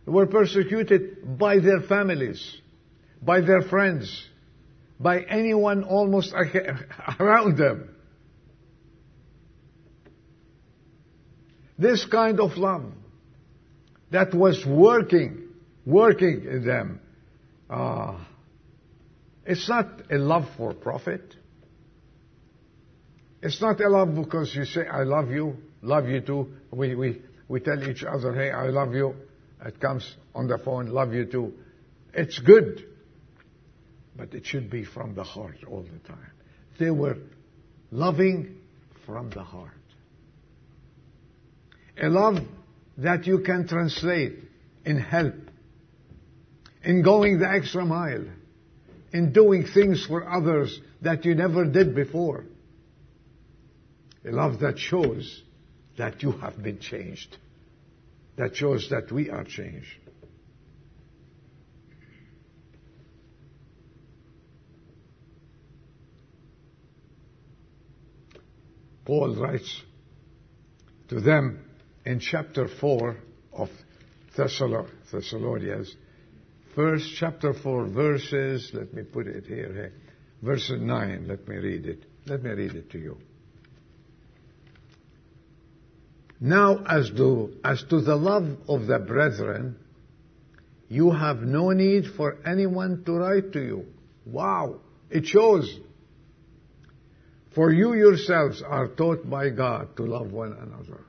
They 0.05 0.11
were 0.11 0.27
persecuted 0.27 1.37
by 1.37 1.59
their 1.59 1.81
families, 1.81 2.57
by 3.21 3.41
their 3.41 3.61
friends, 3.61 4.27
by 4.99 5.21
anyone 5.21 5.83
almost 5.83 6.33
around 7.19 7.57
them. 7.57 7.89
This 11.77 12.05
kind 12.05 12.39
of 12.39 12.57
love 12.57 12.91
that 14.11 14.33
was 14.33 14.63
working, 14.65 15.49
working 15.85 16.45
in 16.49 16.65
them. 16.65 16.99
Uh, 17.69 18.19
it's 19.45 19.67
not 19.67 20.03
a 20.11 20.17
love 20.17 20.45
for 20.55 20.73
profit. 20.73 21.35
It's 23.41 23.59
not 23.59 23.81
a 23.81 23.89
love 23.89 24.15
because 24.15 24.55
you 24.55 24.65
say, 24.65 24.87
I 24.87 25.03
love 25.03 25.31
you, 25.31 25.57
love 25.83 26.07
you 26.07 26.21
too. 26.21 26.53
We, 26.71 26.95
we, 26.95 27.21
we 27.47 27.59
tell 27.59 27.87
each 27.87 28.03
other, 28.03 28.33
hey, 28.33 28.51
I 28.51 28.69
love 28.69 28.93
you. 28.93 29.15
It 29.63 29.79
comes 29.79 30.15
on 30.33 30.47
the 30.47 30.57
phone, 30.57 30.87
love 30.87 31.13
you 31.13 31.25
too. 31.25 31.53
It's 32.13 32.39
good. 32.39 32.85
But 34.15 34.33
it 34.33 34.45
should 34.45 34.69
be 34.69 34.85
from 34.85 35.15
the 35.15 35.23
heart 35.23 35.57
all 35.69 35.83
the 35.83 36.07
time. 36.07 36.31
They 36.79 36.91
were 36.91 37.17
loving 37.91 38.57
from 39.05 39.29
the 39.29 39.43
heart. 39.43 39.71
A 42.01 42.09
love 42.09 42.39
that 42.97 43.27
you 43.27 43.39
can 43.39 43.67
translate 43.67 44.39
in 44.85 44.99
help, 44.99 45.35
in 46.83 47.03
going 47.03 47.39
the 47.39 47.49
extra 47.49 47.85
mile, 47.85 48.25
in 49.11 49.31
doing 49.31 49.65
things 49.65 50.05
for 50.05 50.27
others 50.27 50.79
that 51.01 51.25
you 51.25 51.35
never 51.35 51.65
did 51.65 51.95
before. 51.95 52.45
A 54.25 54.31
love 54.31 54.59
that 54.59 54.79
shows 54.79 55.43
that 55.97 56.23
you 56.23 56.31
have 56.31 56.61
been 56.61 56.79
changed. 56.79 57.37
That 58.37 58.55
shows 58.55 58.89
that 58.89 59.11
we 59.11 59.29
are 59.29 59.43
changed. 59.43 59.87
Paul 69.05 69.35
writes 69.35 69.81
to 71.09 71.19
them 71.19 71.65
in 72.05 72.19
chapter 72.19 72.67
4 72.67 73.17
of 73.53 73.69
Thessalonians, 74.35 75.95
first 76.73 77.09
chapter 77.17 77.53
4 77.53 77.87
verses, 77.87 78.71
let 78.73 78.93
me 78.93 79.03
put 79.03 79.27
it 79.27 79.45
here, 79.45 79.73
here, 79.73 79.93
verse 80.41 80.71
9, 80.73 81.27
let 81.27 81.47
me 81.47 81.57
read 81.57 81.85
it. 81.85 82.05
Let 82.25 82.43
me 82.43 82.51
read 82.51 82.75
it 82.75 82.89
to 82.91 82.97
you. 82.97 83.17
Now 86.43 86.83
as 86.85 87.09
to, 87.11 87.53
as 87.63 87.81
to 87.83 88.01
the 88.01 88.17
love 88.17 88.57
of 88.67 88.85
the 88.85 88.99
brethren, 88.99 89.77
you 90.89 91.09
have 91.11 91.37
no 91.37 91.69
need 91.69 92.03
for 92.17 92.37
anyone 92.45 93.05
to 93.05 93.13
write 93.13 93.53
to 93.53 93.61
you. 93.61 93.85
Wow! 94.25 94.81
It 95.09 95.25
shows. 95.25 95.79
For 97.55 97.71
you 97.71 97.93
yourselves 97.93 98.61
are 98.61 98.89
taught 98.89 99.29
by 99.29 99.51
God 99.51 99.95
to 99.95 100.03
love 100.03 100.33
one 100.33 100.51
another. 100.51 101.05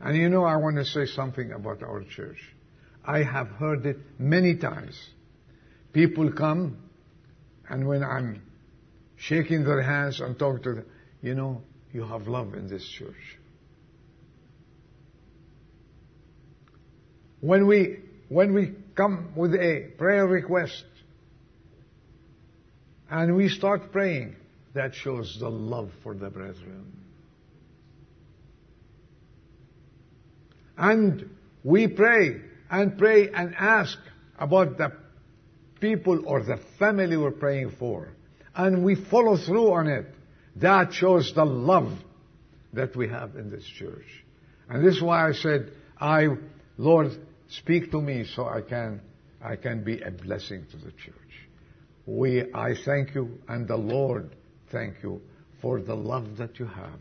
And 0.00 0.16
you 0.16 0.28
know, 0.28 0.42
I 0.42 0.56
want 0.56 0.74
to 0.78 0.84
say 0.84 1.06
something 1.06 1.52
about 1.52 1.84
our 1.84 2.02
church. 2.02 2.40
I 3.04 3.22
have 3.22 3.46
heard 3.46 3.86
it 3.86 3.98
many 4.18 4.56
times. 4.56 4.98
People 5.92 6.32
come, 6.32 6.78
and 7.68 7.86
when 7.86 8.02
I'm 8.02 8.42
shaking 9.16 9.62
their 9.62 9.82
hands 9.82 10.20
and 10.20 10.36
talking 10.36 10.64
to 10.64 10.74
them, 10.74 10.86
you 11.22 11.36
know, 11.36 11.62
you 11.92 12.02
have 12.04 12.26
love 12.26 12.54
in 12.54 12.66
this 12.66 12.84
church. 12.98 13.38
When 17.42 17.66
we, 17.66 17.98
when 18.28 18.54
we 18.54 18.72
come 18.94 19.32
with 19.34 19.52
a 19.52 19.88
prayer 19.98 20.26
request, 20.26 20.84
and 23.10 23.34
we 23.36 23.48
start 23.48 23.90
praying, 23.90 24.36
that 24.74 24.94
shows 24.94 25.36
the 25.40 25.50
love 25.50 25.90
for 26.04 26.14
the 26.14 26.30
brethren. 26.30 26.86
And 30.78 31.30
we 31.64 31.88
pray 31.88 32.42
and 32.70 32.96
pray 32.96 33.28
and 33.28 33.56
ask 33.56 33.98
about 34.38 34.78
the 34.78 34.92
people 35.80 36.22
or 36.24 36.44
the 36.44 36.60
family 36.78 37.16
we're 37.16 37.32
praying 37.32 37.72
for. 37.76 38.08
And 38.54 38.84
we 38.84 38.94
follow 38.94 39.36
through 39.36 39.72
on 39.72 39.88
it. 39.88 40.06
That 40.56 40.94
shows 40.94 41.32
the 41.34 41.44
love 41.44 41.92
that 42.72 42.94
we 42.94 43.08
have 43.08 43.34
in 43.34 43.50
this 43.50 43.64
church. 43.64 44.06
And 44.68 44.86
this 44.86 44.94
is 44.94 45.02
why 45.02 45.28
I 45.28 45.32
said, 45.32 45.72
I, 46.00 46.28
Lord, 46.78 47.10
speak 47.58 47.90
to 47.90 48.00
me 48.00 48.24
so 48.24 48.46
I 48.46 48.60
can, 48.60 49.00
I 49.42 49.56
can 49.56 49.84
be 49.84 50.00
a 50.00 50.10
blessing 50.10 50.66
to 50.70 50.76
the 50.76 50.92
church. 50.92 51.16
We, 52.06 52.52
I 52.52 52.74
thank 52.84 53.14
you 53.14 53.38
and 53.48 53.66
the 53.68 53.76
Lord 53.76 54.34
thank 54.70 55.02
you 55.02 55.20
for 55.60 55.80
the 55.80 55.94
love 55.94 56.36
that 56.38 56.58
you 56.58 56.66
have 56.66 57.00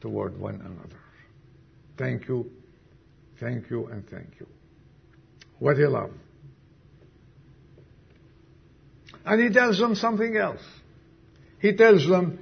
toward 0.00 0.38
one 0.38 0.56
another. 0.56 1.00
Thank 1.96 2.28
you 2.28 2.50
Thank 3.40 3.70
you 3.70 3.86
and 3.86 4.08
thank 4.08 4.28
you. 4.40 4.46
What 5.58 5.78
a 5.78 5.88
love. 5.88 6.10
And 9.24 9.42
he 9.42 9.52
tells 9.52 9.78
them 9.78 9.94
something 9.94 10.36
else. 10.36 10.62
He 11.60 11.74
tells 11.74 12.06
them, 12.06 12.38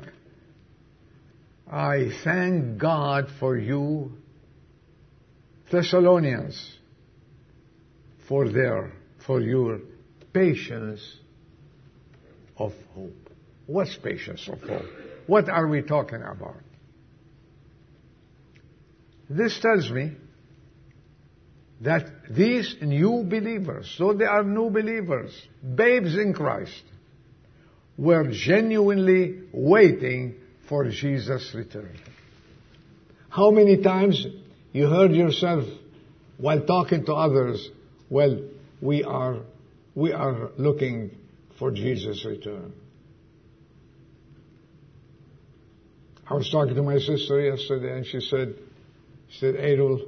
I 1.71 2.11
thank 2.23 2.79
God 2.79 3.29
for 3.41 3.57
you, 3.57 4.13
Thessalonians, 5.73 6.79
for 8.29 8.49
their, 8.49 8.93
for 9.27 9.41
your 9.41 9.81
patience 10.33 11.01
of 12.57 12.73
hope. 12.95 13.31
What's 13.67 13.97
patience 13.97 14.49
of 14.49 14.61
hope? 14.61 14.87
What 15.27 15.49
are 15.49 15.67
we 15.67 15.83
talking 15.83 16.23
about? 16.23 16.61
This 19.29 19.59
tells 19.61 19.91
me 19.91 20.13
that 21.81 22.07
these 22.31 22.77
new 22.81 23.25
believers, 23.25 23.95
so 23.97 24.13
they 24.13 24.25
are 24.25 24.45
new 24.45 24.71
believers, 24.71 25.31
babes 25.75 26.15
in 26.17 26.35
Christ, 26.35 26.83
were 27.97 28.31
genuinely 28.31 29.43
waiting 29.53 30.35
for 30.69 30.89
Jesus' 30.89 31.53
return. 31.55 31.97
How 33.29 33.51
many 33.51 33.83
times 33.83 34.27
you 34.73 34.89
heard 34.89 35.13
yourself 35.13 35.65
while 36.37 36.61
talking 36.61 37.05
to 37.07 37.15
others, 37.15 37.69
well, 38.09 38.41
we 38.81 39.03
are, 39.03 39.41
we 39.95 40.13
are 40.13 40.51
looking 40.57 41.17
for 41.59 41.71
Jesus' 41.71 42.25
return. 42.25 42.73
I 46.29 46.35
was 46.35 46.51
talking 46.51 46.75
to 46.75 46.83
my 46.83 46.99
sister 46.99 47.41
yesterday 47.41 47.97
and 47.97 48.07
she 48.07 48.21
said, 48.21 48.57
she 49.29 49.41
said, 49.41 49.55
Adol, 49.57 50.01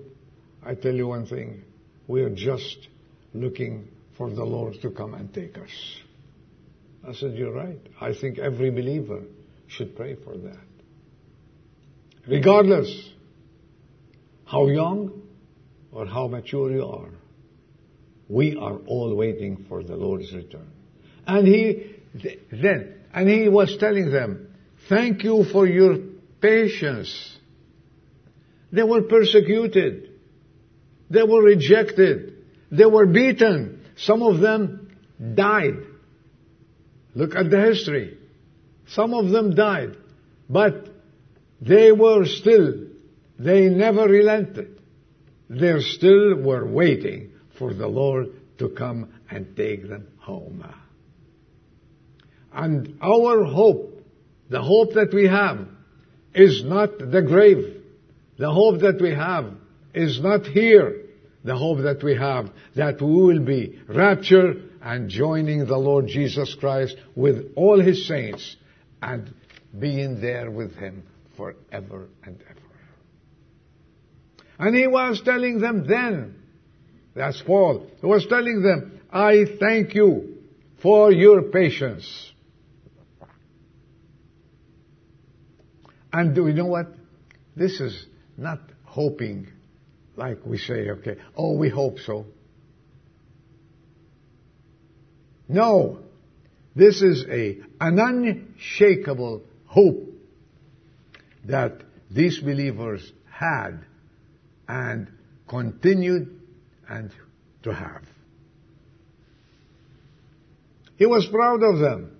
I 0.64 0.74
tell 0.74 0.94
you 0.94 1.08
one 1.08 1.26
thing. 1.26 1.62
We 2.08 2.22
are 2.22 2.30
just 2.30 2.88
looking 3.34 3.88
for 4.16 4.30
the 4.30 4.44
Lord 4.44 4.74
to 4.82 4.90
come 4.90 5.14
and 5.14 5.32
take 5.32 5.58
us. 5.58 5.70
I 7.06 7.12
said, 7.12 7.34
You're 7.34 7.52
right. 7.52 7.78
I 8.00 8.12
think 8.18 8.38
every 8.38 8.70
believer 8.70 9.22
should 9.68 9.96
pray 9.96 10.16
for 10.24 10.36
that. 10.36 10.66
Regardless 12.26 13.10
how 14.44 14.66
young 14.66 15.22
or 15.92 16.06
how 16.06 16.28
mature 16.28 16.72
you 16.72 16.84
are, 16.84 17.10
we 18.28 18.56
are 18.56 18.76
all 18.86 19.14
waiting 19.14 19.66
for 19.68 19.82
the 19.82 19.96
Lord's 19.96 20.32
return. 20.32 20.70
And 21.26 21.46
he, 21.46 21.96
then, 22.50 22.94
and 23.12 23.28
he 23.28 23.48
was 23.48 23.76
telling 23.78 24.10
them, 24.10 24.54
thank 24.88 25.22
you 25.22 25.44
for 25.52 25.66
your 25.66 25.96
patience. 26.40 27.36
They 28.72 28.82
were 28.82 29.02
persecuted. 29.02 30.10
They 31.08 31.22
were 31.22 31.42
rejected. 31.42 32.44
They 32.70 32.86
were 32.86 33.06
beaten. 33.06 33.84
Some 33.96 34.22
of 34.22 34.40
them 34.40 34.96
died. 35.34 35.84
Look 37.14 37.34
at 37.34 37.50
the 37.50 37.60
history. 37.60 38.18
Some 38.88 39.14
of 39.14 39.30
them 39.30 39.54
died. 39.54 39.96
But 40.50 40.88
they 41.60 41.92
were 41.92 42.26
still, 42.26 42.86
they 43.38 43.68
never 43.68 44.06
relented. 44.06 44.80
They 45.48 45.80
still 45.80 46.42
were 46.42 46.66
waiting 46.66 47.32
for 47.58 47.74
the 47.74 47.86
Lord 47.86 48.28
to 48.58 48.68
come 48.70 49.12
and 49.30 49.56
take 49.56 49.88
them 49.88 50.08
home. 50.18 50.64
And 52.52 52.98
our 53.02 53.44
hope 53.44 53.96
The 54.48 54.62
hope 54.62 54.94
that 54.94 55.12
we 55.12 55.26
have 55.26 55.66
is 56.34 56.62
not 56.64 56.98
the 56.98 57.22
grave. 57.22 57.82
The 58.38 58.50
hope 58.50 58.80
that 58.80 59.00
we 59.00 59.10
have 59.10 59.54
is 59.94 60.20
not 60.20 60.46
here. 60.46 61.02
The 61.42 61.56
hope 61.56 61.78
that 61.78 62.02
we 62.02 62.14
have 62.16 62.50
that 62.74 63.00
we 63.00 63.10
will 63.10 63.40
be 63.40 63.80
raptured 63.88 64.70
and 64.82 65.08
joining 65.08 65.66
the 65.66 65.76
Lord 65.76 66.06
Jesus 66.06 66.54
Christ 66.54 66.96
with 67.14 67.52
all 67.56 67.80
His 67.80 68.06
saints 68.06 68.56
and 69.02 69.34
being 69.78 70.20
there 70.20 70.50
with 70.50 70.76
Him 70.76 71.02
forever 71.36 72.08
and 72.24 72.40
ever. 72.48 72.60
And 74.58 74.76
He 74.76 74.86
was 74.86 75.20
telling 75.24 75.60
them 75.60 75.86
then, 75.86 76.35
that's 77.16 77.42
Paul, 77.42 77.86
He 78.00 78.06
was 78.06 78.26
telling 78.26 78.62
them, 78.62 79.00
I 79.10 79.44
thank 79.58 79.94
you 79.94 80.36
for 80.82 81.10
your 81.10 81.42
patience. 81.42 82.32
And 86.12 86.34
do 86.34 86.46
you 86.46 86.54
know 86.54 86.66
what? 86.66 86.86
This 87.56 87.80
is 87.80 88.06
not 88.36 88.60
hoping 88.84 89.48
like 90.16 90.44
we 90.46 90.58
say, 90.58 90.90
okay, 90.90 91.16
oh, 91.36 91.56
we 91.56 91.68
hope 91.68 91.98
so. 92.00 92.26
No. 95.48 96.00
This 96.74 97.02
is 97.02 97.24
a, 97.30 97.58
an 97.80 97.98
unshakable 97.98 99.42
hope 99.66 100.08
that 101.44 101.82
these 102.10 102.38
believers 102.40 103.12
had 103.30 103.84
and 104.68 105.08
continued 105.48 106.40
and 106.88 107.10
to 107.62 107.72
have. 107.72 108.02
He 110.96 111.06
was 111.06 111.26
proud 111.26 111.62
of 111.62 111.78
them. 111.78 112.16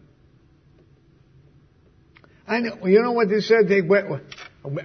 And 2.47 2.85
you 2.85 3.03
know 3.03 3.13
what 3.13 3.29
he 3.29 3.41
said? 3.41 3.69
They 3.69 3.83
went, 3.83 4.23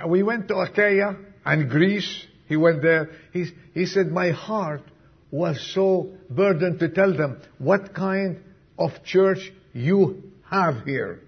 we 0.07 0.23
went 0.23 0.47
to 0.47 0.57
Achaia 0.57 1.15
and 1.45 1.69
Greece. 1.69 2.25
He 2.47 2.57
went 2.57 2.81
there. 2.81 3.09
He, 3.33 3.45
he 3.73 3.85
said, 3.85 4.07
my 4.07 4.31
heart 4.31 4.81
was 5.29 5.71
so 5.73 6.11
burdened 6.29 6.79
to 6.79 6.89
tell 6.89 7.15
them 7.15 7.41
what 7.57 7.93
kind 7.93 8.41
of 8.77 8.91
church 9.03 9.51
you 9.73 10.23
have 10.49 10.83
here 10.85 11.21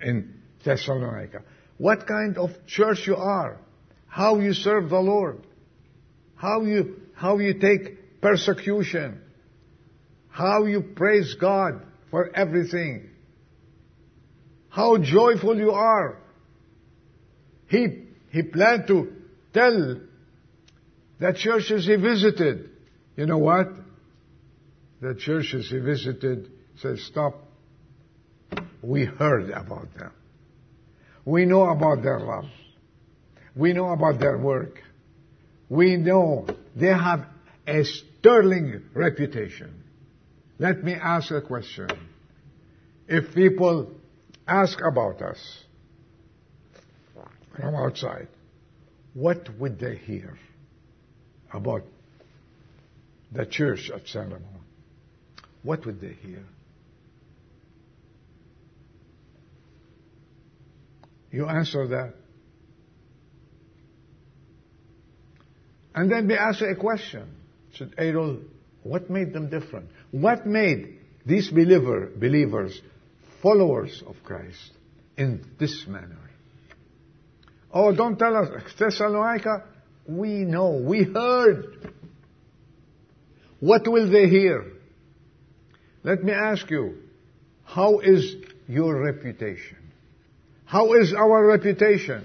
in 0.00 0.40
Thessalonica. 0.64 1.42
What 1.78 2.06
kind 2.06 2.36
of 2.38 2.50
church 2.66 3.06
you 3.06 3.16
are. 3.16 3.58
How 4.06 4.38
you 4.38 4.52
serve 4.52 4.90
the 4.90 5.00
Lord. 5.00 5.46
How 6.36 6.62
you, 6.62 7.00
how 7.18 7.38
you 7.38 7.54
take 7.54 8.20
persecution. 8.20 9.20
How 10.28 10.66
you 10.66 10.82
praise 10.94 11.34
God 11.40 11.82
for 12.12 12.30
everything. 12.32 13.10
How 14.68 14.98
joyful 14.98 15.56
you 15.56 15.72
are. 15.72 16.18
He, 17.66 18.04
he 18.30 18.42
planned 18.42 18.86
to 18.86 19.12
tell 19.52 20.00
the 21.18 21.32
churches 21.32 21.86
he 21.86 21.96
visited. 21.96 22.70
You 23.16 23.26
know 23.26 23.38
what? 23.38 23.66
The 25.00 25.16
churches 25.16 25.68
he 25.68 25.78
visited 25.78 26.52
said, 26.76 26.98
stop. 26.98 27.34
We 28.80 29.06
heard 29.06 29.50
about 29.50 29.92
them. 29.98 30.12
We 31.24 31.46
know 31.46 31.64
about 31.64 32.04
their 32.04 32.20
love. 32.20 32.44
We 33.56 33.72
know 33.72 33.90
about 33.90 34.20
their 34.20 34.38
work. 34.38 34.80
We 35.68 35.96
know 35.96 36.46
they 36.78 36.86
have 36.86 37.26
a 37.66 37.82
sterling 37.84 38.82
reputation. 38.94 39.82
Let 40.58 40.84
me 40.84 40.94
ask 40.94 41.30
a 41.32 41.40
question. 41.40 41.88
If 43.08 43.34
people 43.34 43.90
ask 44.46 44.78
about 44.80 45.20
us 45.22 45.64
from 47.56 47.74
outside, 47.74 48.28
what 49.14 49.48
would 49.58 49.80
they 49.80 49.96
hear 49.96 50.38
about 51.52 51.82
the 53.32 53.44
church 53.44 53.90
at 53.92 54.06
San 54.06 54.30
Ramon? 54.30 54.64
What 55.62 55.84
would 55.84 56.00
they 56.00 56.12
hear? 56.12 56.44
You 61.32 61.46
answer 61.46 61.88
that. 61.88 62.14
And 65.98 66.12
then 66.12 66.28
they 66.28 66.38
ask 66.38 66.62
a 66.62 66.76
question. 66.76 67.28
Said, 67.74 67.96
Adol, 67.98 68.44
what 68.84 69.10
made 69.10 69.32
them 69.32 69.50
different? 69.50 69.90
What 70.12 70.46
made 70.46 71.00
these 71.26 71.50
believer, 71.50 72.08
believers 72.16 72.80
followers 73.42 74.04
of 74.06 74.14
Christ 74.22 74.70
in 75.16 75.44
this 75.58 75.86
manner? 75.88 76.20
Oh, 77.74 77.92
don't 77.92 78.16
tell 78.16 78.36
us, 78.36 78.48
Thessalonica, 78.78 79.64
we 80.06 80.44
know, 80.44 80.80
we 80.80 81.02
heard. 81.02 81.92
What 83.58 83.88
will 83.88 84.08
they 84.08 84.28
hear? 84.28 84.66
Let 86.04 86.22
me 86.22 86.32
ask 86.32 86.70
you, 86.70 86.98
how 87.64 87.98
is 87.98 88.36
your 88.68 89.02
reputation? 89.02 89.78
How 90.64 90.92
is 90.92 91.12
our 91.12 91.44
reputation? 91.44 92.24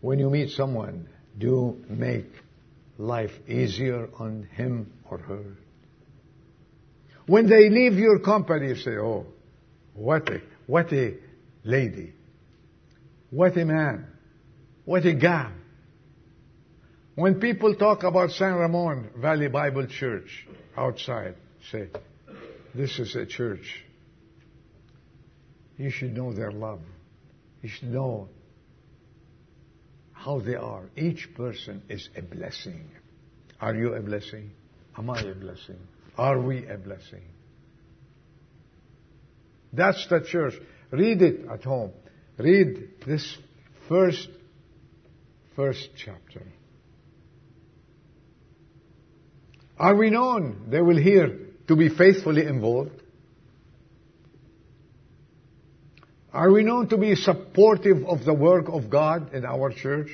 When 0.00 0.18
you 0.18 0.30
meet 0.30 0.50
someone, 0.50 1.08
do 1.36 1.76
make 1.88 2.30
life 2.98 3.32
easier 3.48 4.08
on 4.18 4.48
him 4.52 4.92
or 5.10 5.18
her? 5.18 5.44
When 7.26 7.48
they 7.48 7.68
leave 7.70 7.94
your 7.94 8.18
company, 8.18 8.68
you 8.68 8.76
say, 8.76 8.96
oh, 8.96 9.26
what 9.94 10.28
a, 10.30 10.40
what 10.66 10.92
a 10.92 11.14
lady. 11.64 12.14
What 13.30 13.56
a 13.56 13.64
man. 13.64 14.06
What 14.84 15.04
a 15.06 15.14
guy. 15.14 15.52
When 17.14 17.38
people 17.38 17.74
talk 17.74 18.02
about 18.02 18.30
San 18.30 18.54
Ramon 18.54 19.10
Valley 19.16 19.48
Bible 19.48 19.86
Church 19.86 20.46
outside, 20.76 21.34
say, 21.70 21.88
this 22.74 22.98
is 22.98 23.14
a 23.14 23.26
church. 23.26 23.84
You 25.76 25.90
should 25.90 26.16
know 26.16 26.32
their 26.32 26.50
love. 26.50 26.80
You 27.62 27.68
should 27.68 27.92
know 27.92 28.28
how 30.24 30.38
they 30.40 30.54
are. 30.54 30.84
Each 30.96 31.28
person 31.34 31.82
is 31.88 32.08
a 32.14 32.22
blessing. 32.22 32.90
Are 33.60 33.74
you 33.74 33.94
a 33.94 34.00
blessing? 34.00 34.50
Am 34.96 35.08
I 35.08 35.20
a 35.20 35.34
blessing? 35.34 35.78
Are 36.18 36.40
we 36.40 36.66
a 36.66 36.76
blessing? 36.76 37.22
That's 39.72 40.06
the 40.08 40.20
church. 40.20 40.54
Read 40.90 41.22
it 41.22 41.46
at 41.48 41.64
home. 41.64 41.92
Read 42.36 42.90
this 43.06 43.38
first, 43.88 44.28
first 45.56 45.88
chapter. 45.96 46.42
Are 49.78 49.96
we 49.96 50.10
known, 50.10 50.66
they 50.68 50.82
will 50.82 50.98
hear, 50.98 51.38
to 51.68 51.76
be 51.76 51.88
faithfully 51.88 52.44
involved? 52.44 52.99
Are 56.32 56.50
we 56.50 56.62
known 56.62 56.88
to 56.88 56.96
be 56.96 57.16
supportive 57.16 58.04
of 58.06 58.24
the 58.24 58.34
work 58.34 58.68
of 58.68 58.88
God 58.88 59.34
in 59.34 59.44
our 59.44 59.72
church? 59.72 60.10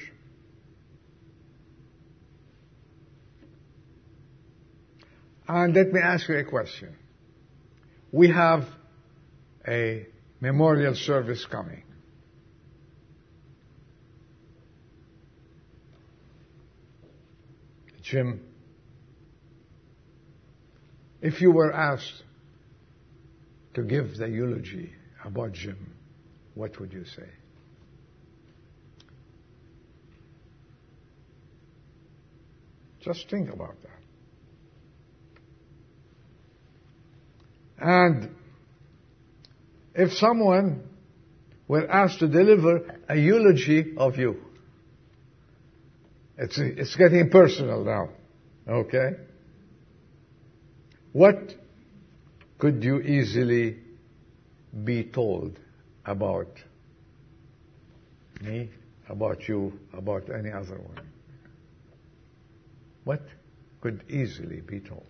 And 5.47 5.75
let 5.75 5.93
me 5.93 6.01
ask 6.01 6.29
you 6.29 6.39
a 6.39 6.45
question. 6.45 6.97
We 8.11 8.29
have 8.31 8.65
a 9.69 10.07
memorial 10.41 10.95
service 10.95 11.45
coming. 11.45 11.83
Jim, 18.03 18.41
if 21.21 21.41
you 21.41 21.51
were 21.51 21.73
asked 21.73 22.23
to 23.75 23.83
give 23.83 24.17
the 24.17 24.29
eulogy 24.29 24.93
about 25.25 25.53
Jim, 25.53 25.96
what 26.57 26.81
would 26.81 26.93
you 26.93 27.05
say? 27.05 27.29
Just 33.01 33.31
think 33.31 33.53
about 33.53 33.77
that. 33.83 33.91
And 37.79 38.35
if 39.95 40.15
someone 40.15 40.89
were 41.69 41.89
asked 41.89 42.21
to 42.21 42.27
deliver 42.27 43.01
a 43.07 43.17
eulogy 43.17 43.95
of 43.99 44.17
you, 44.17 44.41
it's, 46.39 46.59
it's 46.59 46.97
getting 46.97 47.29
personal 47.29 47.85
now. 47.85 48.09
Okay? 48.67 49.11
What 51.13 51.55
could 52.59 52.83
you 52.83 53.01
easily 53.01 53.77
be 54.85 55.05
told 55.05 55.59
about 56.07 56.49
me, 58.41 58.71
about 59.09 59.49
you, 59.49 59.79
about 59.93 60.31
any 60.31 60.51
other 60.51 60.79
one. 60.79 61.07
What 63.05 63.23
could 63.81 64.05
easily 64.09 64.61
be 64.61 64.81
told? 64.81 65.07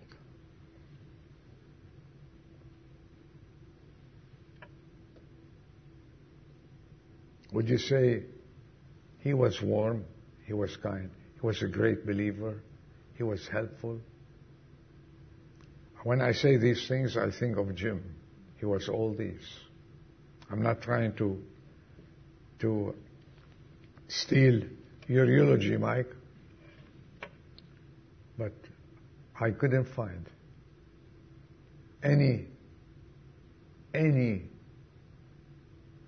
Would 7.53 7.69
you 7.69 7.77
say 7.77 8.23
he 9.19 9.33
was 9.33 9.61
warm, 9.61 10.03
he 10.45 10.53
was 10.53 10.75
kind, 10.77 11.09
he 11.33 11.45
was 11.45 11.61
a 11.61 11.67
great 11.67 12.05
believer, 12.05 12.61
he 13.15 13.23
was 13.23 13.47
helpful? 13.47 13.99
When 16.03 16.21
I 16.21 16.33
say 16.33 16.57
these 16.57 16.87
things, 16.87 17.17
I 17.17 17.31
think 17.31 17.57
of 17.57 17.73
Jim. 17.75 18.03
He 18.59 18.65
was 18.65 18.89
all 18.89 19.13
these. 19.13 19.45
I'm 20.49 20.61
not 20.61 20.81
trying 20.81 21.13
to 21.15 21.41
to 22.59 22.95
steal 24.07 24.61
your 25.07 25.25
eulogy, 25.25 25.77
Mike, 25.77 26.09
but 28.37 28.53
I 29.39 29.51
couldn't 29.51 29.85
find 29.95 30.29
any 32.03 32.47
any 33.93 34.43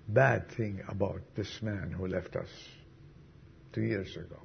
bad 0.08 0.50
thing 0.52 0.80
about 0.88 1.20
this 1.36 1.60
man 1.62 1.92
who 1.96 2.06
left 2.06 2.34
us 2.36 2.48
two 3.72 3.82
years 3.82 4.16
ago. 4.16 4.40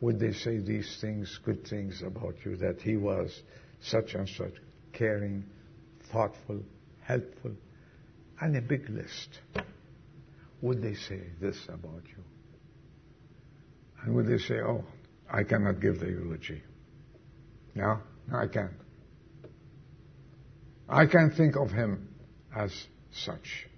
Would 0.00 0.18
they 0.20 0.32
say 0.32 0.58
these 0.58 0.98
things, 1.00 1.38
good 1.44 1.66
things 1.66 2.02
about 2.02 2.36
you, 2.44 2.56
that 2.56 2.80
he 2.80 2.96
was 2.96 3.42
such 3.80 4.14
and 4.14 4.28
such, 4.28 4.54
caring, 4.92 5.44
thoughtful, 6.12 6.62
helpful, 7.06 7.52
and 8.40 8.56
a 8.56 8.60
big 8.60 8.88
list? 8.88 9.40
Would 10.62 10.82
they 10.82 10.94
say 10.94 11.20
this 11.40 11.56
about 11.68 12.02
you? 12.04 12.22
And 14.02 14.14
would 14.14 14.26
they 14.26 14.38
say, 14.38 14.60
oh, 14.60 14.84
I 15.30 15.42
cannot 15.42 15.80
give 15.80 16.00
the 16.00 16.06
eulogy? 16.06 16.62
No, 17.74 17.98
no, 18.30 18.38
I 18.38 18.46
can't. 18.46 18.72
I 20.88 21.06
can't 21.06 21.34
think 21.34 21.56
of 21.56 21.70
him 21.70 22.08
as 22.54 22.72
such. 23.12 23.68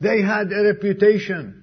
They 0.00 0.22
had 0.22 0.50
a 0.50 0.64
reputation 0.64 1.62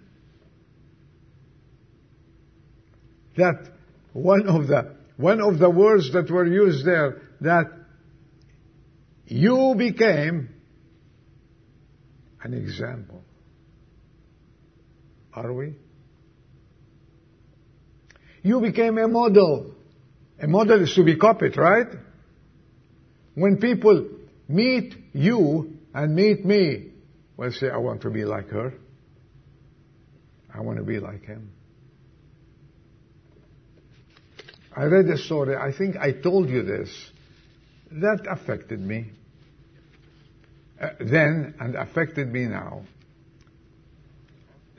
that 3.35 3.69
one 4.13 4.47
of 4.47 4.67
the 4.67 4.95
one 5.17 5.41
of 5.41 5.57
the 5.57 5.69
words 5.69 6.13
that 6.13 6.29
were 6.29 6.45
used 6.45 6.85
there 6.85 7.21
that 7.41 7.76
you 9.27 9.75
became 9.77 10.49
an 12.41 12.53
example. 12.53 13.23
Are 15.33 15.53
we? 15.53 15.75
You 18.41 18.61
became 18.61 18.97
a 18.97 19.07
model. 19.07 19.75
A 20.41 20.47
model 20.47 20.81
is 20.81 20.93
to 20.95 21.03
be 21.03 21.17
copied, 21.17 21.57
right? 21.57 21.87
When 23.35 23.57
people 23.57 24.07
meet 24.47 24.95
you 25.13 25.77
and 25.93 26.15
meet 26.15 26.45
me, 26.45 26.91
will 27.35 27.51
say, 27.51 27.69
I 27.69 27.77
want 27.77 28.01
to 28.01 28.09
be 28.09 28.23
like 28.23 28.47
her. 28.49 28.73
I 30.53 30.61
want 30.61 30.77
to 30.77 30.83
be 30.83 30.99
like 30.99 31.25
him. 31.25 31.51
I 34.75 34.85
read 34.85 35.07
a 35.07 35.17
story, 35.17 35.55
I 35.55 35.71
think 35.75 35.97
I 35.97 36.11
told 36.11 36.49
you 36.49 36.63
this, 36.63 36.89
that 37.91 38.25
affected 38.29 38.79
me 38.79 39.11
uh, 40.79 40.89
then 40.99 41.55
and 41.59 41.75
affected 41.75 42.31
me 42.31 42.45
now. 42.45 42.83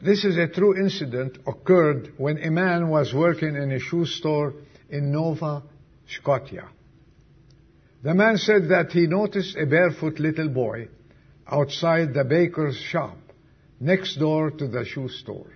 This 0.02 0.24
is 0.24 0.36
a 0.36 0.46
true 0.46 0.76
incident 0.76 1.38
occurred 1.46 2.12
when 2.18 2.38
a 2.38 2.50
man 2.50 2.88
was 2.88 3.12
working 3.12 3.56
in 3.56 3.72
a 3.72 3.80
shoe 3.80 4.06
store 4.06 4.54
in 4.88 5.10
Nova 5.10 5.62
Scotia. 6.06 6.68
The 8.04 8.14
man 8.14 8.36
said 8.36 8.68
that 8.68 8.92
he 8.92 9.08
noticed 9.08 9.56
a 9.56 9.66
barefoot 9.66 10.20
little 10.20 10.48
boy 10.48 10.88
outside 11.50 12.14
the 12.14 12.24
baker's 12.24 12.76
shop 12.76 13.16
next 13.80 14.16
door 14.16 14.52
to 14.52 14.68
the 14.68 14.84
shoe 14.84 15.08
store. 15.08 15.50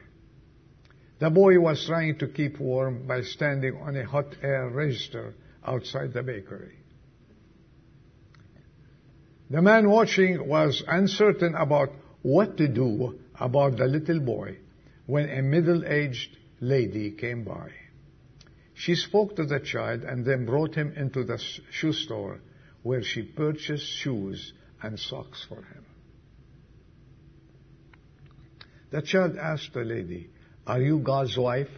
The 1.21 1.31
boy 1.31 1.61
was 1.61 1.87
trying 1.87 2.19
to 2.19 2.27
keep 2.27 2.59
warm 2.59 3.07
by 3.07 3.23
standing 3.23 3.77
on 3.77 3.97
a 3.97 4.05
hot 4.05 4.35
air 4.43 4.69
register 4.69 5.35
outside 5.65 6.13
the 6.13 6.23
bakery. 6.25 6.82
The 9.53 9.61
man 9.61 9.91
watching 9.91 10.49
was 10.49 10.83
uncertain 10.89 11.55
about 11.55 11.91
what 12.23 12.57
to 12.57 12.69
do 12.69 13.21
about 13.39 13.77
the 13.77 13.85
little 13.85 14.19
boy 14.19 14.57
when 15.05 15.29
a 15.29 15.43
middle-aged 15.43 16.39
lady 16.61 17.11
came 17.11 17.45
by. 17.45 17.69
She 18.73 18.95
spoke 18.95 19.37
to 19.37 19.45
the 19.45 19.61
child 19.61 20.05
and 20.05 20.25
then 20.25 20.47
brought 20.47 20.75
him 20.75 20.95
into 20.97 21.25
the 21.25 21.37
shoe 21.71 21.93
store 21.93 22.41
where 22.83 23.03
she 23.03 23.25
purchased 23.25 23.85
shoes 23.85 24.55
and 24.83 24.99
socks 24.99 25.45
for 25.47 25.57
him. 25.57 25.85
The 28.89 29.03
child 29.03 29.37
asked 29.37 29.75
the 29.75 29.85
lady, 29.85 30.31
Are 30.67 30.81
you 30.81 31.01
God's 31.01 31.37
wife? 31.37 31.69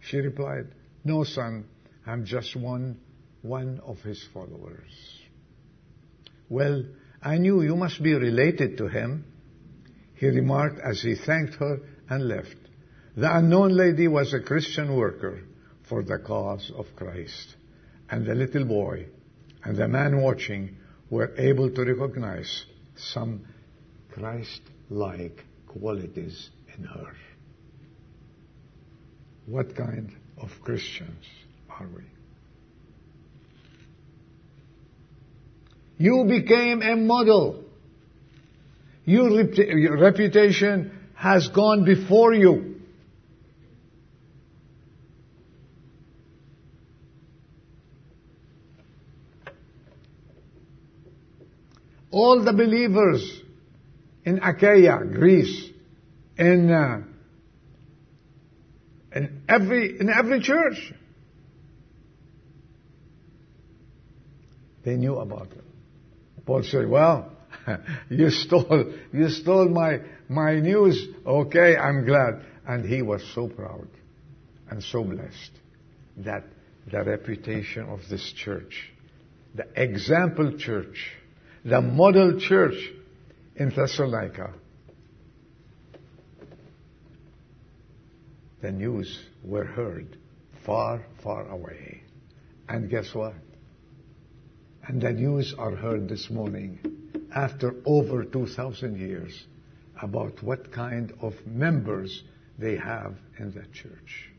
She 0.00 0.16
replied, 0.16 0.66
No, 1.04 1.22
son, 1.22 1.64
I'm 2.08 2.24
just 2.24 2.56
one, 2.56 2.98
one 3.42 3.80
of 3.84 3.98
his 3.98 4.26
followers. 4.32 4.90
Well, 6.48 6.84
I 7.22 7.36
knew 7.36 7.62
you 7.62 7.76
must 7.76 8.02
be 8.02 8.14
related 8.14 8.78
to 8.78 8.88
him 8.88 9.24
he 10.18 10.26
remarked 10.26 10.80
as 10.80 11.00
he 11.00 11.14
thanked 11.14 11.54
her 11.56 11.78
and 12.10 12.26
left. 12.26 12.56
The 13.16 13.36
unknown 13.36 13.76
lady 13.76 14.08
was 14.08 14.34
a 14.34 14.40
Christian 14.40 14.96
worker 14.96 15.42
for 15.88 16.02
the 16.02 16.18
cause 16.18 16.72
of 16.76 16.86
Christ. 16.96 17.54
And 18.10 18.26
the 18.26 18.34
little 18.34 18.64
boy 18.64 19.06
and 19.62 19.76
the 19.76 19.86
man 19.86 20.20
watching 20.20 20.76
were 21.08 21.32
able 21.36 21.70
to 21.70 21.84
recognize 21.84 22.64
some 22.96 23.44
Christ-like 24.10 25.44
qualities 25.68 26.50
in 26.76 26.84
her. 26.84 27.12
What 29.46 29.76
kind 29.76 30.16
of 30.38 30.50
Christians 30.62 31.24
we? 31.86 32.02
You 35.98 36.24
became 36.24 36.82
a 36.82 36.96
model 36.96 37.64
your, 39.08 39.54
your 39.54 39.96
reputation 39.96 40.92
has 41.14 41.48
gone 41.48 41.84
before 41.84 42.34
you. 42.34 42.74
All 52.10 52.44
the 52.44 52.52
believers 52.52 53.40
in 54.24 54.40
Achaia, 54.42 55.04
Greece, 55.04 55.70
in, 56.36 56.70
uh, 56.70 57.02
in 59.14 59.42
every 59.48 59.98
in 59.98 60.10
every 60.10 60.40
church, 60.40 60.92
they 64.88 64.96
knew 64.96 65.16
about 65.16 65.52
it. 65.52 65.64
Paul 66.46 66.62
said, 66.62 66.88
"Well, 66.88 67.30
you 68.08 68.30
stole, 68.30 68.94
you 69.12 69.28
stole 69.28 69.68
my, 69.68 70.00
my 70.28 70.60
news. 70.60 71.08
Okay, 71.26 71.76
I'm 71.76 72.06
glad. 72.06 72.42
And 72.66 72.84
he 72.84 73.02
was 73.02 73.22
so 73.34 73.48
proud 73.48 73.88
and 74.70 74.82
so 74.82 75.04
blessed 75.04 75.52
that 76.18 76.44
the 76.90 77.02
reputation 77.04 77.84
of 77.88 78.00
this 78.10 78.32
church, 78.32 78.92
the 79.54 79.66
example 79.76 80.56
church, 80.58 81.12
the 81.64 81.82
model 81.82 82.40
church 82.40 82.78
in 83.56 83.70
Thessalonica, 83.70 84.54
the 88.62 88.72
news 88.72 89.18
were 89.44 89.64
heard 89.64 90.16
far, 90.64 91.04
far 91.22 91.46
away. 91.48 92.02
And 92.68 92.90
guess 92.90 93.14
what? 93.14 93.34
And 94.88 95.02
the 95.02 95.12
news 95.12 95.54
are 95.58 95.76
heard 95.76 96.08
this 96.08 96.30
morning 96.30 96.78
after 97.34 97.74
over 97.84 98.24
2,000 98.24 98.98
years 98.98 99.46
about 100.00 100.42
what 100.42 100.72
kind 100.72 101.12
of 101.20 101.34
members 101.46 102.22
they 102.58 102.76
have 102.76 103.14
in 103.38 103.52
that 103.52 103.70
church. 103.74 104.30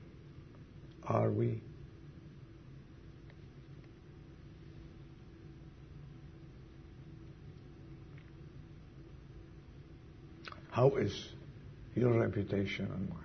Are 1.04 1.30
we? 1.30 1.62
How 10.72 10.90
is 10.96 11.30
your 11.96 12.20
reputation 12.20 12.86
and 12.92 13.08
mine? 13.08 13.20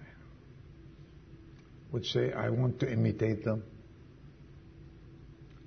Would 1.92 2.04
say, 2.04 2.34
I 2.34 2.50
want 2.50 2.80
to 2.80 2.92
imitate 2.92 3.44
them. 3.44 3.62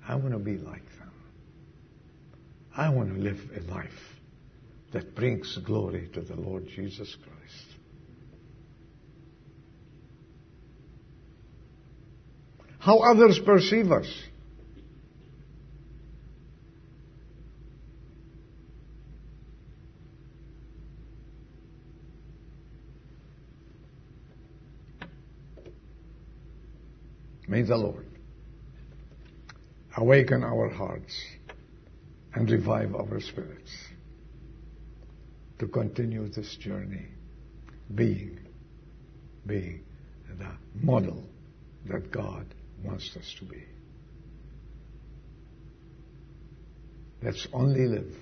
I 0.06 0.14
want 0.14 0.32
to 0.34 0.38
be 0.38 0.56
like 0.56 0.84
them. 0.98 1.07
I 2.78 2.88
want 2.88 3.14
to 3.14 3.20
live 3.20 3.38
a 3.54 3.70
life 3.70 3.90
that 4.92 5.14
brings 5.14 5.58
glory 5.66 6.08
to 6.14 6.22
the 6.22 6.36
Lord 6.36 6.66
Jesus 6.74 7.14
Christ. 7.22 7.28
how 12.88 13.00
others 13.00 13.38
perceive 13.44 13.92
us. 13.92 14.06
May 27.46 27.60
the 27.60 27.76
Lord 27.76 28.06
awaken 29.94 30.42
our 30.42 30.70
hearts 30.70 31.14
and 32.34 32.50
revive 32.50 32.94
our 32.94 33.20
spirits 33.20 33.70
to 35.58 35.66
continue 35.66 36.28
this 36.28 36.56
journey 36.56 37.06
being, 37.94 38.38
being 39.46 39.84
the 40.38 40.50
model 40.74 41.24
that 41.86 42.10
God 42.10 42.46
wants 42.84 43.10
us 43.16 43.34
to 43.38 43.44
be. 43.44 43.64
Let's 47.22 47.48
only 47.52 47.86
live 47.86 48.14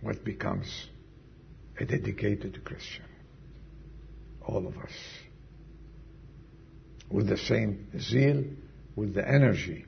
what 0.00 0.24
becomes 0.24 0.86
a 1.78 1.84
dedicated 1.84 2.64
Christian. 2.64 3.04
All 4.46 4.66
of 4.66 4.76
us. 4.78 4.92
With 7.10 7.28
the 7.28 7.36
same 7.36 7.88
zeal, 8.00 8.44
with 8.96 9.14
the 9.14 9.26
energy 9.26 9.84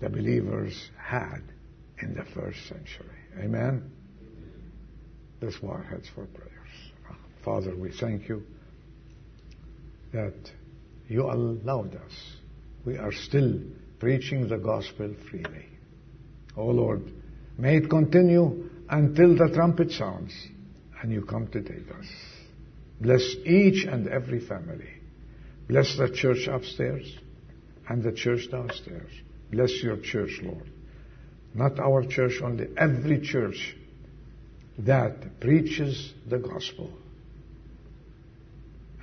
the 0.00 0.10
believers 0.10 0.90
had 1.00 1.40
in 2.00 2.12
the 2.14 2.24
first 2.34 2.58
century. 2.66 3.16
Amen? 3.38 3.90
Let's 5.40 5.56
bow 5.58 5.70
our 5.70 5.82
heads 5.82 6.08
for 6.12 6.26
prayers. 6.26 6.50
Father, 7.44 7.74
we 7.74 7.92
thank 7.92 8.28
you 8.28 8.42
that 10.12 10.34
you 11.08 11.22
allowed 11.22 11.94
us. 11.94 12.12
We 12.84 12.98
are 12.98 13.12
still 13.12 13.60
preaching 13.98 14.48
the 14.48 14.58
gospel 14.58 15.14
freely. 15.30 15.66
Oh 16.56 16.66
Lord, 16.66 17.02
may 17.56 17.76
it 17.76 17.88
continue 17.88 18.68
until 18.88 19.36
the 19.36 19.50
trumpet 19.54 19.92
sounds 19.92 20.32
and 21.00 21.12
you 21.12 21.22
come 21.22 21.46
to 21.48 21.62
take 21.62 21.90
us. 21.90 22.06
Bless 23.00 23.22
each 23.44 23.84
and 23.84 24.08
every 24.08 24.40
family. 24.40 25.01
Bless 25.68 25.96
the 25.96 26.10
church 26.10 26.48
upstairs 26.48 27.16
and 27.88 28.02
the 28.02 28.12
church 28.12 28.50
downstairs. 28.50 29.10
Bless 29.50 29.82
your 29.82 29.96
church, 29.98 30.40
Lord. 30.42 30.70
Not 31.54 31.78
our 31.78 32.04
church 32.04 32.40
only, 32.42 32.68
every 32.76 33.20
church 33.20 33.76
that 34.78 35.40
preaches 35.40 36.14
the 36.28 36.38
gospel. 36.38 36.90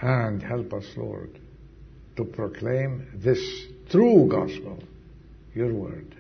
And 0.02 0.42
help 0.42 0.74
us, 0.74 0.86
Lord, 0.96 1.40
to 2.16 2.26
proclaim 2.26 3.08
this 3.16 3.40
true 3.92 4.28
gospel, 4.30 4.82
your 5.54 5.74
word, 5.74 6.16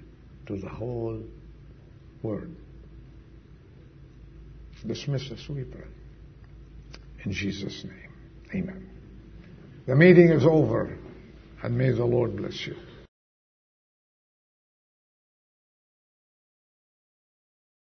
to 0.47 0.57
the 0.57 0.69
whole 0.69 1.23
world. 2.21 2.55
Dismiss 4.85 5.31
us, 5.31 5.47
we 5.49 5.63
pray. 5.63 5.87
In 7.25 7.31
Jesus' 7.31 7.83
name, 7.83 8.13
amen. 8.53 8.98
The 9.89 9.95
meeting 9.95 10.29
is 10.29 10.45
over, 10.45 10.95
and 11.63 11.75
may 11.75 11.89
the 11.89 12.05
Lord 12.05 12.35
bless 12.35 12.67
you. 12.67 12.75